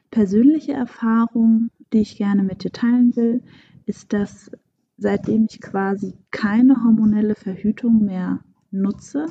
persönliche 0.09 0.73
Erfahrung, 0.73 1.69
die 1.93 2.01
ich 2.01 2.17
gerne 2.17 2.43
mit 2.43 2.63
dir 2.63 2.71
teilen 2.71 3.15
will, 3.15 3.41
ist, 3.85 4.13
dass 4.13 4.51
seitdem 4.97 5.47
ich 5.49 5.61
quasi 5.61 6.13
keine 6.29 6.83
hormonelle 6.83 7.35
Verhütung 7.35 8.05
mehr 8.05 8.39
nutze, 8.71 9.25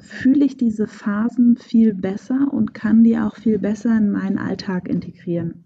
fühle 0.00 0.44
ich 0.44 0.56
diese 0.56 0.86
Phasen 0.86 1.56
viel 1.56 1.94
besser 1.94 2.48
und 2.52 2.72
kann 2.72 3.04
die 3.04 3.18
auch 3.18 3.36
viel 3.36 3.58
besser 3.58 3.96
in 3.96 4.10
meinen 4.10 4.38
Alltag 4.38 4.88
integrieren. 4.88 5.64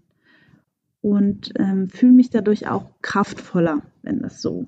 Und 1.01 1.51
ähm, 1.55 1.89
fühle 1.89 2.11
mich 2.11 2.29
dadurch 2.29 2.67
auch 2.67 2.91
kraftvoller, 3.01 3.81
wenn 4.03 4.19
das 4.19 4.41
so 4.41 4.67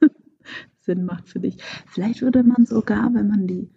Sinn 0.80 1.04
macht 1.04 1.28
für 1.28 1.40
dich. 1.40 1.58
Vielleicht 1.86 2.22
würde 2.22 2.42
man 2.42 2.66
sogar, 2.66 3.12
wenn 3.14 3.28
man 3.28 3.46
die 3.46 3.70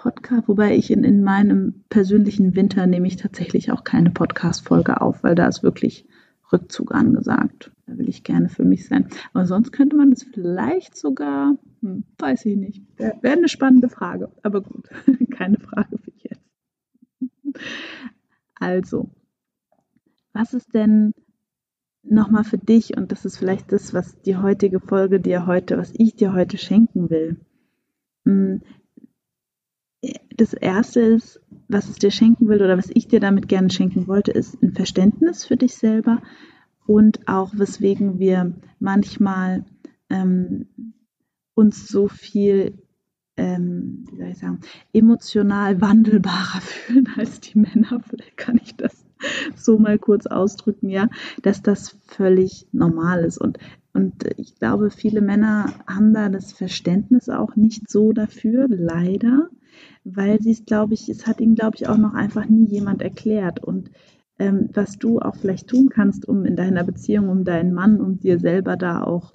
Podcast, 0.00 0.48
wobei 0.48 0.74
ich 0.74 0.90
in, 0.90 1.04
in 1.04 1.22
meinem 1.22 1.84
persönlichen 1.90 2.56
Winter 2.56 2.86
nehme 2.86 3.06
ich 3.06 3.16
tatsächlich 3.16 3.70
auch 3.70 3.84
keine 3.84 4.10
Podcast-Folge 4.10 5.02
auf, 5.02 5.22
weil 5.22 5.34
da 5.34 5.46
ist 5.46 5.62
wirklich 5.62 6.06
Rückzug 6.50 6.94
angesagt. 6.94 7.70
Da 7.86 7.98
will 7.98 8.08
ich 8.08 8.24
gerne 8.24 8.48
für 8.48 8.64
mich 8.64 8.88
sein. 8.88 9.08
Aber 9.34 9.44
sonst 9.44 9.72
könnte 9.72 9.96
man 9.96 10.08
das 10.08 10.22
vielleicht 10.22 10.96
sogar, 10.96 11.54
hm, 11.82 12.04
weiß 12.16 12.46
ich 12.46 12.56
nicht. 12.56 12.82
Wäre 12.96 13.18
wär 13.20 13.32
eine 13.32 13.48
spannende 13.48 13.90
Frage. 13.90 14.30
Aber 14.42 14.62
gut, 14.62 14.88
keine 15.36 15.58
Frage 15.58 15.98
für 15.98 16.12
jetzt. 16.22 17.60
Also, 18.54 19.10
was 20.32 20.54
ist 20.54 20.72
denn 20.72 21.12
nochmal 22.02 22.44
für 22.44 22.56
dich, 22.56 22.96
und 22.96 23.12
das 23.12 23.26
ist 23.26 23.36
vielleicht 23.36 23.70
das, 23.70 23.92
was 23.92 24.18
die 24.22 24.38
heutige 24.38 24.80
Folge 24.80 25.20
dir 25.20 25.44
heute, 25.44 25.76
was 25.76 25.92
ich 25.94 26.16
dir 26.16 26.32
heute 26.32 26.56
schenken 26.56 27.10
will. 27.10 27.36
Das 30.36 30.54
erste 30.54 31.00
ist, 31.00 31.40
was 31.68 31.88
es 31.88 31.96
dir 31.96 32.10
schenken 32.10 32.48
will 32.48 32.62
oder 32.62 32.78
was 32.78 32.90
ich 32.92 33.08
dir 33.08 33.20
damit 33.20 33.48
gerne 33.48 33.70
schenken 33.70 34.06
wollte, 34.06 34.30
ist 34.30 34.62
ein 34.62 34.72
Verständnis 34.72 35.44
für 35.44 35.56
dich 35.56 35.74
selber 35.74 36.22
und 36.86 37.28
auch 37.28 37.52
weswegen 37.54 38.18
wir 38.18 38.52
manchmal 38.78 39.64
ähm, 40.08 40.66
uns 41.54 41.86
so 41.86 42.08
viel, 42.08 42.78
ähm, 43.36 44.04
wie 44.10 44.16
soll 44.16 44.28
ich 44.28 44.38
sagen, 44.38 44.60
emotional 44.92 45.80
wandelbarer 45.80 46.60
fühlen 46.60 47.08
als 47.16 47.40
die 47.40 47.58
Männer. 47.58 48.00
Vielleicht 48.08 48.36
kann 48.36 48.58
ich 48.62 48.76
das 48.76 49.04
so 49.54 49.78
mal 49.78 49.98
kurz 49.98 50.26
ausdrücken, 50.26 50.88
ja, 50.88 51.08
dass 51.42 51.62
das 51.62 51.96
völlig 52.06 52.66
normal 52.72 53.24
ist. 53.24 53.38
Und, 53.38 53.58
und 53.92 54.24
ich 54.38 54.56
glaube, 54.56 54.90
viele 54.90 55.20
Männer 55.20 55.74
haben 55.86 56.14
da 56.14 56.28
das 56.28 56.52
Verständnis 56.52 57.28
auch 57.28 57.54
nicht 57.56 57.90
so 57.90 58.12
dafür, 58.12 58.66
leider 58.68 59.50
weil 60.04 60.40
sie 60.40 60.52
es, 60.52 60.64
glaube 60.64 60.94
ich, 60.94 61.08
es 61.08 61.26
hat 61.26 61.40
ihnen, 61.40 61.54
glaube 61.54 61.76
ich, 61.76 61.88
auch 61.88 61.98
noch 61.98 62.14
einfach 62.14 62.46
nie 62.46 62.66
jemand 62.66 63.02
erklärt. 63.02 63.62
Und 63.62 63.90
ähm, 64.38 64.70
was 64.72 64.98
du 64.98 65.20
auch 65.20 65.36
vielleicht 65.36 65.68
tun 65.68 65.88
kannst, 65.88 66.26
um 66.26 66.44
in 66.44 66.56
deiner 66.56 66.84
Beziehung, 66.84 67.28
um 67.28 67.44
deinen 67.44 67.72
Mann 67.72 68.00
und 68.00 68.24
dir 68.24 68.38
selber 68.38 68.76
da 68.76 69.02
auch 69.02 69.34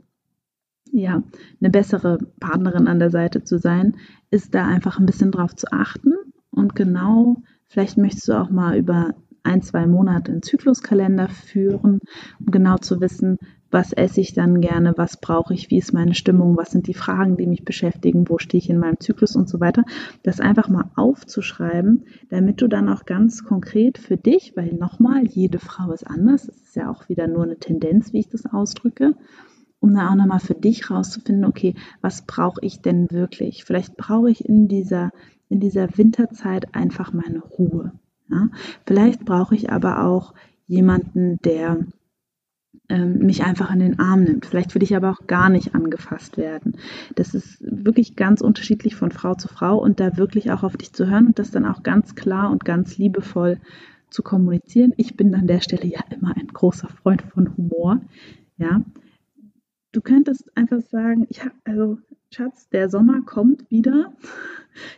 ja, 0.92 1.24
eine 1.60 1.70
bessere 1.70 2.20
Partnerin 2.40 2.88
an 2.88 3.00
der 3.00 3.10
Seite 3.10 3.44
zu 3.44 3.60
sein, 3.60 3.98
ist 4.32 4.56
da 4.56 4.66
einfach 4.66 5.00
ein 5.00 5.06
bisschen 5.06 5.32
drauf 5.32 5.56
zu 5.56 5.68
achten 5.72 6.14
und 6.56 6.74
genau, 6.74 7.42
vielleicht 7.68 7.98
möchtest 7.98 8.30
du 8.30 8.34
auch 8.34 8.50
mal 8.50 8.78
über 8.78 9.14
ein, 9.44 9.62
zwei 9.62 9.86
Monate 9.86 10.32
einen 10.32 10.42
Zykluskalender 10.42 11.28
führen, 11.28 12.00
um 12.40 12.46
genau 12.46 12.78
zu 12.78 13.02
wissen, 13.02 13.38
was 13.76 13.92
esse 13.92 14.22
ich 14.22 14.34
dann 14.34 14.62
gerne, 14.62 14.94
was 14.96 15.18
brauche 15.18 15.54
ich, 15.54 15.70
wie 15.70 15.80
ist 15.80 15.92
meine 15.92 16.14
Stimmung, 16.14 16.56
was 16.56 16.72
sind 16.72 16.88
die 16.88 16.94
Fragen, 16.94 17.36
die 17.36 17.46
mich 17.46 17.66
beschäftigen, 17.66 18.30
wo 18.30 18.38
stehe 18.38 18.60
ich 18.60 18.70
in 18.70 18.80
meinem 18.80 19.02
Zyklus 19.02 19.36
und 19.36 19.50
so 19.50 19.60
weiter. 19.60 19.84
Das 20.24 20.40
einfach 20.40 20.70
mal 20.70 20.92
aufzuschreiben, 20.96 22.06
damit 22.30 22.62
du 22.62 22.70
dann 22.70 22.88
auch 22.88 23.04
ganz 23.04 23.44
konkret 23.44 23.98
für 23.98 24.16
dich, 24.16 24.54
weil 24.56 24.72
nochmal, 24.76 25.28
jede 25.28 25.60
Frau 25.60 25.92
ist 25.92 26.08
anders, 26.08 26.46
das 26.46 26.56
ist 26.56 26.76
ja 26.78 26.90
auch 26.90 27.10
wieder 27.10 27.28
nur 27.28 27.44
eine 27.44 27.58
Tendenz, 27.58 28.14
wie 28.14 28.20
ich 28.20 28.30
das 28.30 28.46
ausdrücke, 28.46 29.14
um 29.82 29.94
da 29.94 30.10
auch 30.10 30.16
nochmal 30.16 30.40
für 30.40 30.56
dich 30.56 30.90
rauszufinden, 30.90 31.44
okay, 31.44 31.76
was 32.00 32.26
brauche 32.26 32.62
ich 32.62 32.82
denn 32.82 33.12
wirklich? 33.12 33.66
Vielleicht 33.66 33.98
brauche 33.98 34.32
ich 34.32 34.46
in 34.46 34.70
dieser, 34.70 35.12
in 35.50 35.60
dieser 35.60 35.98
Winterzeit 35.98 36.74
einfach 36.74 37.12
meine 37.12 37.40
Ruhe. 37.40 37.92
Ja? 38.30 38.48
Vielleicht 38.86 39.26
brauche 39.26 39.54
ich 39.54 39.70
aber 39.70 40.06
auch 40.06 40.34
jemanden, 40.66 41.40
der 41.44 41.86
mich 42.90 43.44
einfach 43.44 43.74
in 43.74 43.80
den 43.80 44.00
Arm 44.00 44.24
nimmt. 44.24 44.46
Vielleicht 44.46 44.76
will 44.76 44.84
ich 44.84 44.96
aber 44.96 45.10
auch 45.10 45.26
gar 45.28 45.50
nicht 45.50 45.74
angefasst 45.74 46.38
werden. 46.38 46.78
Das 47.16 47.34
ist 47.34 47.58
wirklich 47.62 48.16
ganz 48.16 48.42
unterschiedlich 48.42 48.96
von 48.96 49.12
Frau 49.12 49.34
zu 49.34 49.48
Frau 49.48 49.78
und 49.78 50.00
da 50.00 50.18
wirklich 50.18 50.52
auch 50.52 50.64
auf 50.64 50.78
dich 50.78 50.94
zu 50.94 51.10
hören 51.10 51.28
und 51.28 51.40
das 51.40 51.52
dann 51.52 51.66
auch 51.66 51.84
ganz 51.84 52.16
klar 52.16 52.52
und 52.52 52.64
ganz 52.64 52.98
liebevoll 52.98 53.60
zu 54.10 54.22
kommunizieren. 54.22 54.94
Ich 54.98 55.18
bin 55.18 55.34
an 55.34 55.48
der 55.48 55.62
Stelle 55.62 55.88
ja 55.88 56.02
immer 56.10 56.36
ein 56.38 56.48
großer 56.48 56.90
Freund 56.90 57.24
von 57.24 57.58
Humor. 57.58 58.02
Ja, 58.58 58.82
du 59.92 60.02
könntest 60.02 60.56
einfach 60.56 60.82
sagen, 60.82 61.28
ja, 61.30 61.46
also 61.64 61.98
Schatz, 62.32 62.70
der 62.70 62.90
Sommer 62.90 63.22
kommt 63.22 63.70
wieder. 63.72 64.14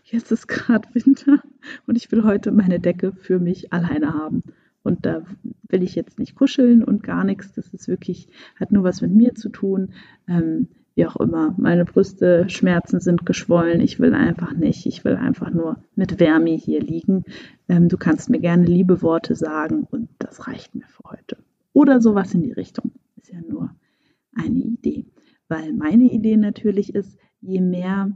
Jetzt 0.04 0.32
ist 0.32 0.48
gerade 0.48 0.90
Winter 0.94 1.42
und 1.86 1.96
ich 1.96 2.12
will 2.12 2.24
heute 2.24 2.52
meine 2.52 2.80
Decke 2.80 3.14
für 3.14 3.40
mich 3.40 3.72
alleine 3.72 4.14
haben. 4.14 4.44
Und 4.88 5.06
da 5.06 5.24
will 5.68 5.84
ich 5.84 5.96
jetzt 5.96 6.18
nicht 6.18 6.36
kuscheln 6.36 6.82
und 6.82 7.04
gar 7.04 7.26
nichts. 7.26 7.52
Das 7.52 7.74
ist 7.74 7.90
wirklich, 7.90 8.30
hat 8.56 8.72
nur 8.72 8.86
was 8.86 9.02
mit 9.02 9.12
mir 9.12 9.36
zu 9.36 9.50
tun. 9.50 9.90
Ähm, 10.30 10.70
wie 10.96 11.06
auch 11.06 11.18
immer. 11.18 11.54
Meine 11.58 11.84
Brüste, 11.84 12.50
Schmerzen 12.50 13.02
sind 13.02 13.26
geschwollen. 13.26 13.82
Ich 13.82 14.00
will 14.00 14.14
einfach 14.14 14.54
nicht. 14.54 14.86
Ich 14.86 15.04
will 15.04 15.18
einfach 15.18 15.52
nur 15.52 15.84
mit 15.96 16.22
Wärme 16.22 16.52
hier 16.52 16.80
liegen. 16.80 17.26
Ähm, 17.68 17.90
du 17.90 17.98
kannst 17.98 18.30
mir 18.30 18.40
gerne 18.40 18.66
liebe 18.66 19.02
Worte 19.02 19.36
sagen 19.36 19.86
und 19.92 20.08
das 20.20 20.48
reicht 20.48 20.74
mir 20.74 20.88
für 20.88 21.04
heute. 21.04 21.38
Oder 21.74 22.00
sowas 22.00 22.34
in 22.34 22.44
die 22.44 22.54
Richtung. 22.54 22.94
Ist 23.18 23.32
ja 23.32 23.42
nur 23.48 23.76
eine 24.34 24.60
Idee. 24.60 25.06
Weil 25.50 25.74
meine 25.74 26.06
Idee 26.06 26.38
natürlich 26.38 26.96
ist, 26.96 27.20
je 27.42 27.60
mehr 27.60 28.10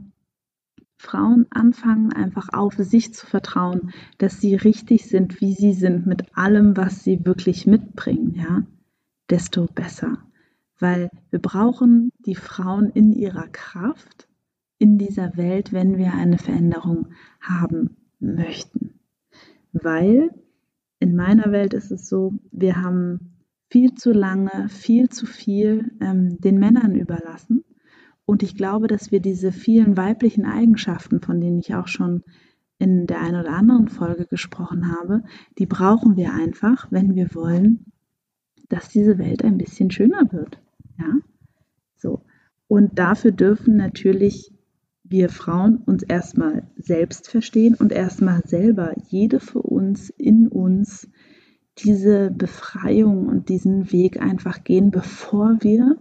Frauen 1.02 1.46
anfangen 1.50 2.12
einfach 2.12 2.50
auf 2.52 2.74
sich 2.76 3.12
zu 3.12 3.26
vertrauen, 3.26 3.90
dass 4.18 4.40
sie 4.40 4.54
richtig 4.54 5.08
sind, 5.08 5.40
wie 5.40 5.52
sie 5.52 5.72
sind, 5.72 6.06
mit 6.06 6.36
allem, 6.38 6.76
was 6.76 7.02
sie 7.02 7.26
wirklich 7.26 7.66
mitbringen, 7.66 8.34
ja, 8.36 8.62
desto 9.28 9.66
besser. 9.66 10.18
Weil 10.78 11.10
wir 11.30 11.40
brauchen 11.40 12.12
die 12.24 12.36
Frauen 12.36 12.88
in 12.90 13.12
ihrer 13.12 13.48
Kraft 13.48 14.28
in 14.78 14.96
dieser 14.96 15.36
Welt, 15.36 15.72
wenn 15.72 15.98
wir 15.98 16.14
eine 16.14 16.38
Veränderung 16.38 17.08
haben 17.40 17.96
möchten. 18.20 18.94
Weil 19.72 20.30
in 21.00 21.16
meiner 21.16 21.50
Welt 21.50 21.74
ist 21.74 21.90
es 21.90 22.08
so, 22.08 22.32
wir 22.52 22.80
haben 22.80 23.42
viel 23.70 23.94
zu 23.94 24.12
lange, 24.12 24.68
viel 24.68 25.08
zu 25.08 25.26
viel 25.26 25.90
ähm, 26.00 26.40
den 26.40 26.60
Männern 26.60 26.94
überlassen 26.94 27.64
und 28.24 28.42
ich 28.42 28.54
glaube, 28.54 28.86
dass 28.86 29.10
wir 29.10 29.20
diese 29.20 29.52
vielen 29.52 29.96
weiblichen 29.96 30.44
Eigenschaften, 30.44 31.20
von 31.20 31.40
denen 31.40 31.58
ich 31.58 31.74
auch 31.74 31.88
schon 31.88 32.22
in 32.78 33.06
der 33.06 33.20
einen 33.20 33.40
oder 33.40 33.52
anderen 33.52 33.88
Folge 33.88 34.26
gesprochen 34.26 34.90
habe, 34.98 35.22
die 35.58 35.66
brauchen 35.66 36.16
wir 36.16 36.32
einfach, 36.32 36.88
wenn 36.90 37.14
wir 37.14 37.34
wollen, 37.34 37.92
dass 38.68 38.88
diese 38.88 39.18
Welt 39.18 39.44
ein 39.44 39.58
bisschen 39.58 39.90
schöner 39.90 40.32
wird. 40.32 40.60
Ja? 40.98 41.14
So. 41.96 42.24
Und 42.68 42.98
dafür 42.98 43.32
dürfen 43.32 43.76
natürlich 43.76 44.52
wir 45.04 45.28
Frauen 45.28 45.76
uns 45.76 46.02
erstmal 46.02 46.70
selbst 46.76 47.28
verstehen 47.28 47.74
und 47.74 47.92
erstmal 47.92 48.40
selber, 48.46 48.94
jede 49.08 49.40
für 49.40 49.60
uns, 49.60 50.08
in 50.08 50.48
uns, 50.48 51.06
diese 51.78 52.30
Befreiung 52.30 53.28
und 53.28 53.50
diesen 53.50 53.92
Weg 53.92 54.20
einfach 54.20 54.64
gehen, 54.64 54.90
bevor 54.90 55.58
wir 55.60 55.98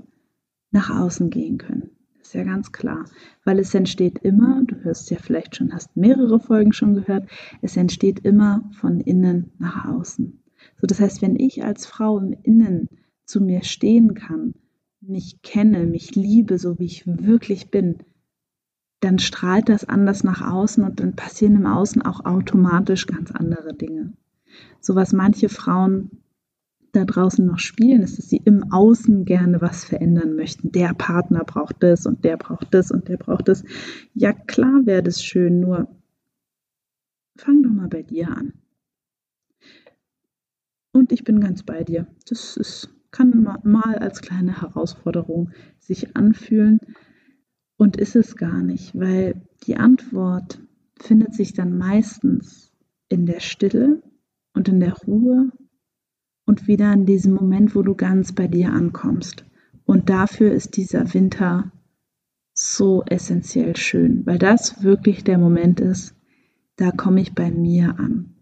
nach 0.71 0.89
außen 0.89 1.29
gehen 1.29 1.57
können. 1.57 1.91
Ist 2.31 2.35
ja 2.35 2.43
ganz 2.45 2.71
klar, 2.71 3.03
weil 3.43 3.59
es 3.59 3.73
entsteht 3.73 4.19
immer, 4.19 4.63
du 4.63 4.77
hörst 4.85 5.11
ja 5.11 5.17
vielleicht 5.17 5.57
schon, 5.57 5.73
hast 5.73 5.97
mehrere 5.97 6.39
Folgen 6.39 6.71
schon 6.71 6.93
gehört, 6.93 7.27
es 7.61 7.75
entsteht 7.75 8.19
immer 8.19 8.63
von 8.71 9.01
innen 9.01 9.51
nach 9.59 9.83
außen. 9.83 10.41
So, 10.79 10.87
das 10.87 11.01
heißt, 11.01 11.21
wenn 11.21 11.37
ich 11.37 11.65
als 11.65 11.85
Frau 11.85 12.17
im 12.17 12.31
Innen 12.41 12.87
zu 13.25 13.41
mir 13.41 13.65
stehen 13.65 14.13
kann, 14.13 14.53
mich 15.01 15.41
kenne, 15.41 15.85
mich 15.85 16.15
liebe, 16.15 16.57
so 16.57 16.79
wie 16.79 16.85
ich 16.85 17.05
wirklich 17.05 17.69
bin, 17.69 17.97
dann 19.01 19.19
strahlt 19.19 19.67
das 19.67 19.83
anders 19.83 20.23
nach 20.23 20.39
außen 20.41 20.85
und 20.85 21.01
dann 21.01 21.17
passieren 21.17 21.57
im 21.57 21.65
Außen 21.65 22.01
auch 22.01 22.23
automatisch 22.23 23.07
ganz 23.07 23.31
andere 23.31 23.73
Dinge. 23.73 24.13
So 24.79 24.95
was 24.95 25.11
manche 25.11 25.49
Frauen 25.49 26.21
da 26.91 27.05
draußen 27.05 27.45
noch 27.45 27.59
spielen, 27.59 28.01
ist, 28.01 28.17
dass 28.17 28.29
sie 28.29 28.41
im 28.43 28.71
Außen 28.71 29.25
gerne 29.25 29.61
was 29.61 29.85
verändern 29.85 30.35
möchten. 30.35 30.71
Der 30.71 30.93
Partner 30.93 31.43
braucht 31.43 31.77
das 31.79 32.05
und 32.05 32.25
der 32.25 32.37
braucht 32.37 32.73
das 32.73 32.91
und 32.91 33.07
der 33.07 33.17
braucht 33.17 33.47
das. 33.47 33.63
Ja, 34.13 34.33
klar 34.33 34.85
wäre 34.85 35.03
das 35.03 35.23
schön, 35.23 35.59
nur 35.59 35.87
fang 37.37 37.63
doch 37.63 37.71
mal 37.71 37.87
bei 37.87 38.03
dir 38.03 38.29
an. 38.29 38.53
Und 40.91 41.11
ich 41.11 41.23
bin 41.23 41.39
ganz 41.39 41.63
bei 41.63 41.83
dir. 41.83 42.07
Das 42.27 42.57
ist, 42.57 42.89
kann 43.11 43.47
mal 43.63 43.95
als 43.95 44.21
kleine 44.21 44.61
Herausforderung 44.61 45.51
sich 45.79 46.15
anfühlen 46.17 46.79
und 47.77 47.97
ist 47.97 48.15
es 48.15 48.35
gar 48.35 48.61
nicht, 48.61 48.97
weil 48.97 49.41
die 49.65 49.77
Antwort 49.77 50.61
findet 50.99 51.33
sich 51.33 51.53
dann 51.53 51.77
meistens 51.77 52.71
in 53.09 53.25
der 53.25 53.39
Stille 53.39 54.03
und 54.53 54.67
in 54.67 54.79
der 54.79 54.93
Ruhe 54.93 55.51
und 56.51 56.67
wieder 56.67 56.91
in 56.91 57.05
diesem 57.05 57.33
Moment, 57.33 57.75
wo 57.75 57.81
du 57.81 57.95
ganz 57.95 58.33
bei 58.33 58.45
dir 58.45 58.73
ankommst. 58.73 59.45
Und 59.85 60.09
dafür 60.09 60.51
ist 60.51 60.75
dieser 60.75 61.13
Winter 61.13 61.71
so 62.53 63.03
essentiell 63.05 63.77
schön, 63.77 64.25
weil 64.25 64.37
das 64.37 64.83
wirklich 64.83 65.23
der 65.23 65.37
Moment 65.37 65.79
ist, 65.79 66.13
da 66.75 66.91
komme 66.91 67.21
ich 67.21 67.33
bei 67.33 67.49
mir 67.51 67.97
an. 67.97 68.35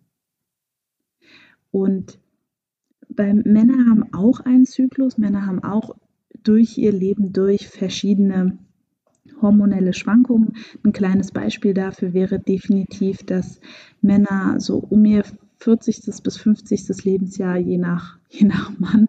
Und 1.70 2.20
bei 3.10 3.32
Männer 3.32 3.88
haben 3.88 4.12
auch 4.12 4.40
einen 4.40 4.66
Zyklus, 4.66 5.20
Männer 5.20 5.46
haben 5.46 5.64
auch 5.64 5.96
durch 6.42 6.80
ihr 6.80 6.92
Leben 6.92 7.32
durch 7.32 7.68
verschiedene 7.68 8.58
hormonelle 9.40 9.94
Schwankungen. 9.94 10.56
Ein 10.84 10.94
kleines 10.94 11.32
Beispiel 11.32 11.76
dafür 11.76 12.14
wäre 12.14 12.40
definitiv, 12.40 13.22
dass 13.22 13.62
Männer 14.02 14.60
so 14.60 14.80
um 14.80 15.06
ihr 15.06 15.26
40. 15.60 16.24
bis 16.24 16.38
50. 16.38 17.04
Lebensjahr, 17.04 17.58
je 17.58 17.78
nach, 17.78 18.18
je 18.30 18.48
nach 18.48 18.78
Mann, 18.80 19.08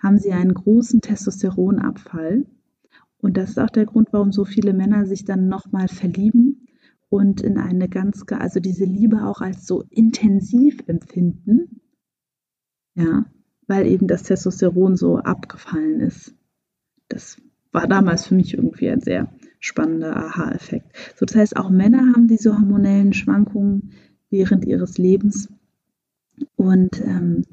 haben 0.00 0.18
sie 0.18 0.32
einen 0.32 0.54
großen 0.54 1.00
Testosteronabfall. 1.00 2.46
Und 3.18 3.36
das 3.36 3.50
ist 3.50 3.58
auch 3.58 3.70
der 3.70 3.86
Grund, 3.86 4.08
warum 4.12 4.32
so 4.32 4.44
viele 4.44 4.72
Männer 4.72 5.06
sich 5.06 5.24
dann 5.24 5.48
nochmal 5.48 5.88
verlieben 5.88 6.66
und 7.10 7.42
in 7.42 7.58
eine 7.58 7.88
ganz, 7.88 8.24
also 8.30 8.60
diese 8.60 8.84
Liebe 8.84 9.26
auch 9.26 9.40
als 9.42 9.66
so 9.66 9.84
intensiv 9.90 10.78
empfinden. 10.86 11.80
Ja, 12.94 13.26
weil 13.66 13.86
eben 13.86 14.06
das 14.06 14.22
Testosteron 14.22 14.96
so 14.96 15.18
abgefallen 15.18 16.00
ist. 16.00 16.34
Das 17.08 17.40
war 17.72 17.86
damals 17.86 18.26
für 18.26 18.34
mich 18.34 18.54
irgendwie 18.54 18.88
ein 18.88 19.00
sehr 19.00 19.32
spannender 19.60 20.16
Aha-Effekt. 20.16 20.96
So, 21.16 21.26
das 21.26 21.36
heißt, 21.36 21.56
auch 21.56 21.70
Männer 21.70 22.12
haben 22.14 22.26
diese 22.26 22.58
hormonellen 22.58 23.12
Schwankungen 23.12 23.92
während 24.30 24.64
ihres 24.64 24.98
Lebens 24.98 25.48
und 26.56 27.00
ähm, 27.00 27.44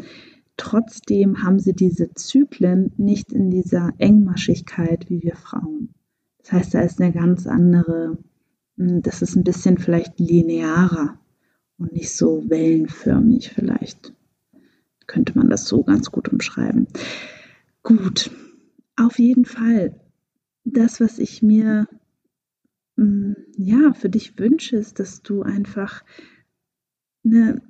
trotzdem 0.58 1.44
haben 1.44 1.60
sie 1.60 1.74
diese 1.74 2.14
Zyklen 2.14 2.92
nicht 2.98 3.32
in 3.32 3.50
dieser 3.50 3.94
Engmaschigkeit 3.98 5.10
wie 5.10 5.22
wir 5.22 5.36
Frauen. 5.36 5.94
Das 6.40 6.52
heißt, 6.52 6.74
da 6.74 6.82
ist 6.82 7.02
eine 7.02 7.12
ganz 7.12 7.46
andere, 7.48 8.18
hm, 8.78 9.02
das 9.02 9.22
ist 9.22 9.36
ein 9.36 9.44
bisschen 9.44 9.78
vielleicht 9.78 10.20
linearer 10.20 11.20
und 11.78 11.94
nicht 11.94 12.16
so 12.16 12.50
wellenförmig 12.50 13.52
vielleicht. 13.52 14.14
Könnte 15.06 15.38
man 15.38 15.50
das 15.50 15.68
so 15.68 15.84
ganz 15.84 16.12
gut 16.12 16.30
umschreiben. 16.30 16.88
Gut, 17.84 18.32
auf 18.96 19.20
jeden 19.20 19.46
Fall. 19.46 20.00
Das, 20.64 21.00
was 21.00 21.20
ich 21.20 21.42
mir 21.42 21.88
hm, 22.98 23.36
ja 23.56 23.94
für 23.94 24.10
dich 24.10 24.38
wünsche, 24.40 24.76
ist, 24.76 25.00
dass 25.00 25.22
du 25.22 25.44
einfach 25.44 26.04
eine 27.24 27.62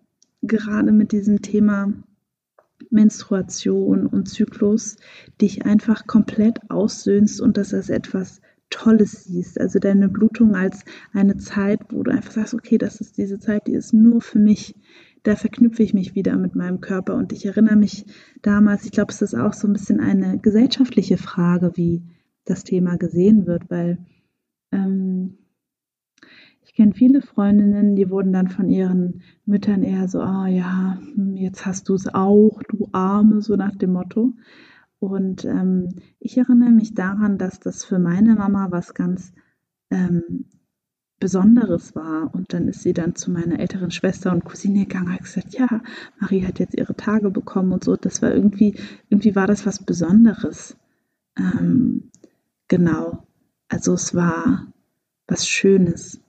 gerade 0.48 0.92
mit 0.92 1.12
diesem 1.12 1.42
Thema 1.42 1.94
Menstruation 2.90 4.06
und 4.08 4.28
Zyklus 4.28 4.98
dich 5.42 5.66
einfach 5.66 6.08
komplett 6.08 6.70
aussöhnst 6.70 7.42
und 7.42 7.58
das 7.58 7.74
als 7.74 7.90
etwas 7.90 8.42
Tolles 8.70 9.24
siehst. 9.26 9.60
Also 9.60 9.80
deine 9.80 10.10
Blutung 10.10 10.56
als 10.56 10.84
eine 11.14 11.38
Zeit, 11.38 11.80
wo 11.90 12.04
du 12.04 12.12
einfach 12.12 12.32
sagst, 12.32 12.54
okay, 12.54 12.78
das 12.78 13.02
ist 13.02 13.18
diese 13.18 13.40
Zeit, 13.40 13.68
die 13.68 13.74
ist 13.74 13.94
nur 13.94 14.22
für 14.22 14.40
mich. 14.40 14.76
Da 15.24 15.36
verknüpfe 15.36 15.84
ich 15.84 15.94
mich 15.94 16.16
wieder 16.16 16.38
mit 16.38 16.56
meinem 16.56 16.80
Körper. 16.80 17.16
Und 17.16 17.34
ich 17.34 17.46
erinnere 17.46 17.76
mich 17.76 18.06
damals, 18.42 18.86
ich 18.86 18.92
glaube, 18.92 19.12
es 19.12 19.22
ist 19.22 19.36
auch 19.36 19.54
so 19.54 19.68
ein 19.68 19.74
bisschen 19.74 20.00
eine 20.00 20.40
gesellschaftliche 20.40 21.18
Frage, 21.18 21.72
wie 21.76 22.04
das 22.46 22.64
Thema 22.64 22.98
gesehen 22.98 23.46
wird, 23.46 23.70
weil 23.70 23.98
ähm, 24.72 25.38
kenne 26.78 26.94
viele 26.94 27.24
Freundinnen, 27.24 27.96
die 27.96 28.12
wurden 28.12 28.32
dann 28.32 28.50
von 28.50 28.70
ihren 28.70 29.24
Müttern 29.46 29.82
eher 29.82 30.08
so, 30.08 30.22
ah 30.22 30.48
ja, 30.48 31.00
hm, 31.16 31.36
jetzt 31.36 31.66
hast 31.66 31.90
du 31.90 31.96
es 31.96 32.08
auch, 32.14 32.62
du 32.70 32.88
Arme, 32.92 33.42
so 33.42 33.56
nach 33.56 33.76
dem 33.76 33.94
Motto. 33.94 34.34
Und 35.00 35.44
ähm, 35.44 35.90
ich 36.20 36.38
erinnere 36.38 36.70
mich 36.70 36.94
daran, 36.94 37.40
dass 37.40 37.60
das 37.60 37.84
für 37.84 37.98
meine 37.98 38.36
Mama 38.36 38.68
was 38.70 38.94
ganz 38.94 39.34
ähm, 39.90 40.46
Besonderes 41.20 41.96
war. 41.96 42.32
Und 42.36 42.54
dann 42.54 42.68
ist 42.68 42.84
sie 42.84 42.94
dann 42.94 43.16
zu 43.16 43.32
meiner 43.32 43.60
älteren 43.60 43.90
Schwester 43.90 44.32
und 44.32 44.46
Cousine 44.46 44.82
gegangen 44.86 45.08
und 45.08 45.14
hat 45.14 45.24
gesagt, 45.24 45.56
ja, 45.56 45.82
Marie 46.20 46.46
hat 46.46 46.60
jetzt 46.60 46.76
ihre 46.76 46.96
Tage 46.96 47.32
bekommen 47.32 47.72
und 47.72 47.84
so. 47.84 47.96
Das 47.96 48.22
war 48.22 48.32
irgendwie, 48.32 48.76
irgendwie 49.10 49.36
war 49.36 49.48
das 49.48 49.66
was 49.66 49.84
Besonderes. 49.84 50.78
Ähm, 51.40 52.12
genau. 52.68 53.26
Also 53.68 53.96
es 53.96 54.14
war 54.14 54.68
was 55.26 55.48
Schönes. 55.48 56.22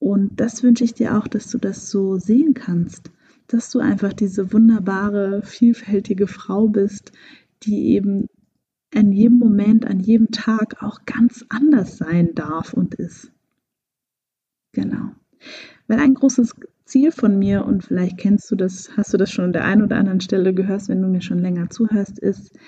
Und 0.00 0.40
das 0.40 0.62
wünsche 0.62 0.82
ich 0.82 0.94
dir 0.94 1.16
auch, 1.16 1.28
dass 1.28 1.48
du 1.50 1.58
das 1.58 1.90
so 1.90 2.16
sehen 2.16 2.54
kannst, 2.54 3.12
dass 3.46 3.70
du 3.70 3.78
einfach 3.78 4.12
diese 4.12 4.52
wunderbare, 4.52 5.42
vielfältige 5.42 6.26
Frau 6.26 6.68
bist, 6.68 7.12
die 7.62 7.90
eben 7.90 8.26
an 8.94 9.12
jedem 9.12 9.38
Moment, 9.38 9.86
an 9.86 10.00
jedem 10.00 10.30
Tag 10.30 10.82
auch 10.82 11.04
ganz 11.04 11.44
anders 11.50 11.98
sein 11.98 12.34
darf 12.34 12.72
und 12.72 12.94
ist. 12.94 13.30
Genau. 14.72 15.10
Weil 15.86 16.00
ein 16.00 16.14
großes 16.14 16.54
Ziel 16.86 17.12
von 17.12 17.38
mir, 17.38 17.66
und 17.66 17.84
vielleicht 17.84 18.18
kennst 18.18 18.50
du 18.50 18.56
das, 18.56 18.96
hast 18.96 19.12
du 19.12 19.18
das 19.18 19.30
schon 19.30 19.44
an 19.46 19.52
der 19.52 19.64
einen 19.64 19.82
oder 19.82 19.96
anderen 19.96 20.20
Stelle 20.20 20.54
gehört, 20.54 20.88
wenn 20.88 21.02
du 21.02 21.08
mir 21.08 21.20
schon 21.20 21.38
länger 21.40 21.68
zuhörst, 21.70 22.18
ist, 22.18 22.58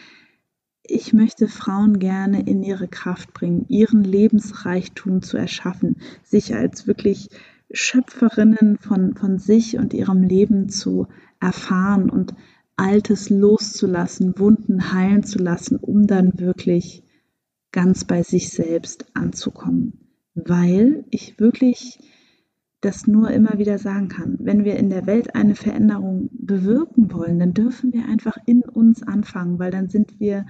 ich 0.85 1.12
möchte 1.12 1.49
Frauen 1.49 1.99
gerne 1.99 2.42
in 2.42 2.62
ihre 2.62 2.88
Kraft 2.88 3.33
bringen, 3.33 3.66
ihren 3.68 4.03
Lebensreichtum 4.03 5.23
zu 5.23 5.37
erschaffen, 5.37 5.97
sich 6.25 6.55
als 6.55 6.87
wirklich 6.87 7.31
Schöpferinnen 7.71 8.79
von, 8.79 9.14
von 9.14 9.38
sich 9.38 9.79
und 9.79 9.95
ihrem 9.95 10.23
Leben 10.23 10.68
zu 10.68 11.07
erfahren 11.40 12.11
und 12.11 12.35
Altes 12.77 13.31
loszulassen, 13.31 14.38
Wunden 14.38 14.92
heilen 14.92 15.23
zu 15.23 15.38
lassen, 15.38 15.77
um 15.77 16.07
dann 16.07 16.38
wirklich 16.38 17.05
ganz 17.71 18.05
bei 18.05 18.23
sich 18.23 18.51
selbst 18.51 19.07
anzukommen. 19.14 19.99
Weil 20.35 21.05
ich 21.11 21.38
wirklich 21.38 22.01
das 22.81 23.07
nur 23.07 23.31
immer 23.31 23.59
wieder 23.59 23.79
sagen 23.79 24.09
kann. 24.09 24.38
Wenn 24.40 24.64
wir 24.64 24.77
in 24.77 24.90
der 24.90 25.07
Welt 25.07 25.35
eine 25.37 25.55
Veränderung 25.55 26.29
bewirken 26.33 27.12
wollen, 27.12 27.38
dann 27.38 27.55
dürfen 27.55 27.92
wir 27.92 28.07
einfach 28.07 28.37
in 28.45 28.62
uns 28.62 29.03
anfangen, 29.03 29.59
weil 29.59 29.71
dann 29.71 29.88
sind 29.88 30.18
wir 30.18 30.47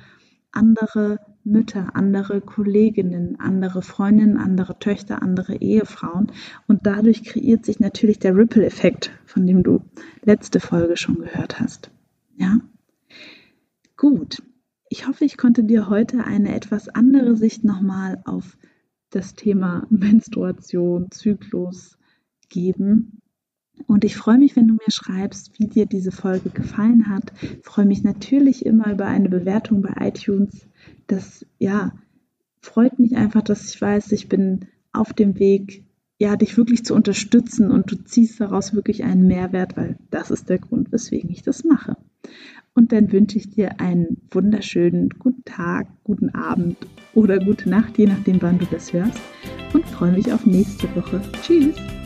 andere 0.53 1.19
Mütter, 1.45 1.97
andere 1.97 2.41
Kolleginnen, 2.41 3.41
andere 3.41 3.83
Freundinnen, 3.83 4.37
andere 4.37 4.79
Töchter, 4.79 5.23
andere 5.23 5.57
Ehefrauen. 5.57 6.31
Und 6.69 6.87
dadurch 6.87 7.25
kreiert 7.25 7.65
sich 7.65 7.81
natürlich 7.81 8.19
der 8.19 8.37
Ripple-Effekt, 8.37 9.11
von 9.25 9.47
dem 9.47 9.63
du 9.63 9.81
letzte 10.23 10.61
Folge 10.61 10.97
schon 10.97 11.17
gehört 11.17 11.59
hast. 11.59 11.91
Ja? 12.37 12.59
Gut. 13.97 14.43
Ich 14.89 15.09
hoffe, 15.09 15.25
ich 15.25 15.39
konnte 15.39 15.65
dir 15.65 15.89
heute 15.89 16.25
eine 16.25 16.55
etwas 16.55 16.91
andere 16.91 17.35
Sicht 17.37 17.65
nochmal 17.65 18.21
auf 18.27 18.59
das 19.09 19.35
Thema 19.35 19.87
Menstruation, 19.89 21.11
Zyklus 21.11 21.97
geben. 22.51 23.22
Und 23.87 24.05
ich 24.05 24.17
freue 24.17 24.39
mich, 24.39 24.57
wenn 24.57 24.69
du 24.69 24.75
mir 24.75 24.91
schreibst, 24.91 25.59
wie 25.59 25.67
dir 25.67 25.87
diese 25.87 26.13
Folge 26.13 26.51
gefallen 26.51 27.09
hat. 27.09 27.33
Ich 27.43 27.65
freue 27.65 27.87
mich 27.87 28.03
natürlich 28.03 28.67
immer 28.67 28.91
über 28.91 29.07
eine 29.07 29.29
Bewertung 29.29 29.83
bei 29.83 29.95
iTunes. 30.09 30.67
Das, 31.07 31.47
ja, 31.59 31.93
freut 32.61 32.99
mich 32.99 33.17
einfach, 33.17 33.43
dass 33.43 33.75
ich 33.75 33.81
weiß, 33.81 34.13
ich 34.13 34.29
bin 34.29 34.67
auf 34.93 35.13
dem 35.13 35.39
Weg, 35.39 35.85
ja, 36.19 36.37
dich 36.37 36.57
wirklich 36.57 36.85
zu 36.85 36.95
unterstützen 36.95 37.71
und 37.71 37.91
du 37.91 37.97
ziehst 37.97 38.41
daraus 38.41 38.75
wirklich 38.75 39.03
einen 39.03 39.27
Mehrwert, 39.27 39.77
weil 39.77 39.97
das 40.11 40.31
ist 40.31 40.49
der 40.49 40.59
Grund, 40.59 40.93
weswegen 40.93 41.31
ich 41.31 41.43
das 41.43 41.65
mache. 41.65 41.97
Und 42.75 42.93
dann 42.93 43.13
wünsche 43.13 43.37
ich 43.37 43.51
dir 43.51 43.81
einen 43.81 44.19
wunderschönen 44.31 45.11
guten 45.19 45.45
Tag, 45.45 45.89
guten 46.05 46.31
Abend 46.31 46.77
oder 47.15 47.39
gute 47.39 47.69
Nacht, 47.69 47.99
je 47.99 48.07
nachdem, 48.07 48.41
wann 48.41 48.59
du 48.59 48.67
das 48.71 48.93
hörst. 48.93 49.21
Und 49.75 49.85
freue 49.87 50.13
mich 50.13 50.33
auf 50.33 50.47
nächste 50.47 50.95
Woche. 50.95 51.21
Tschüss! 51.43 52.02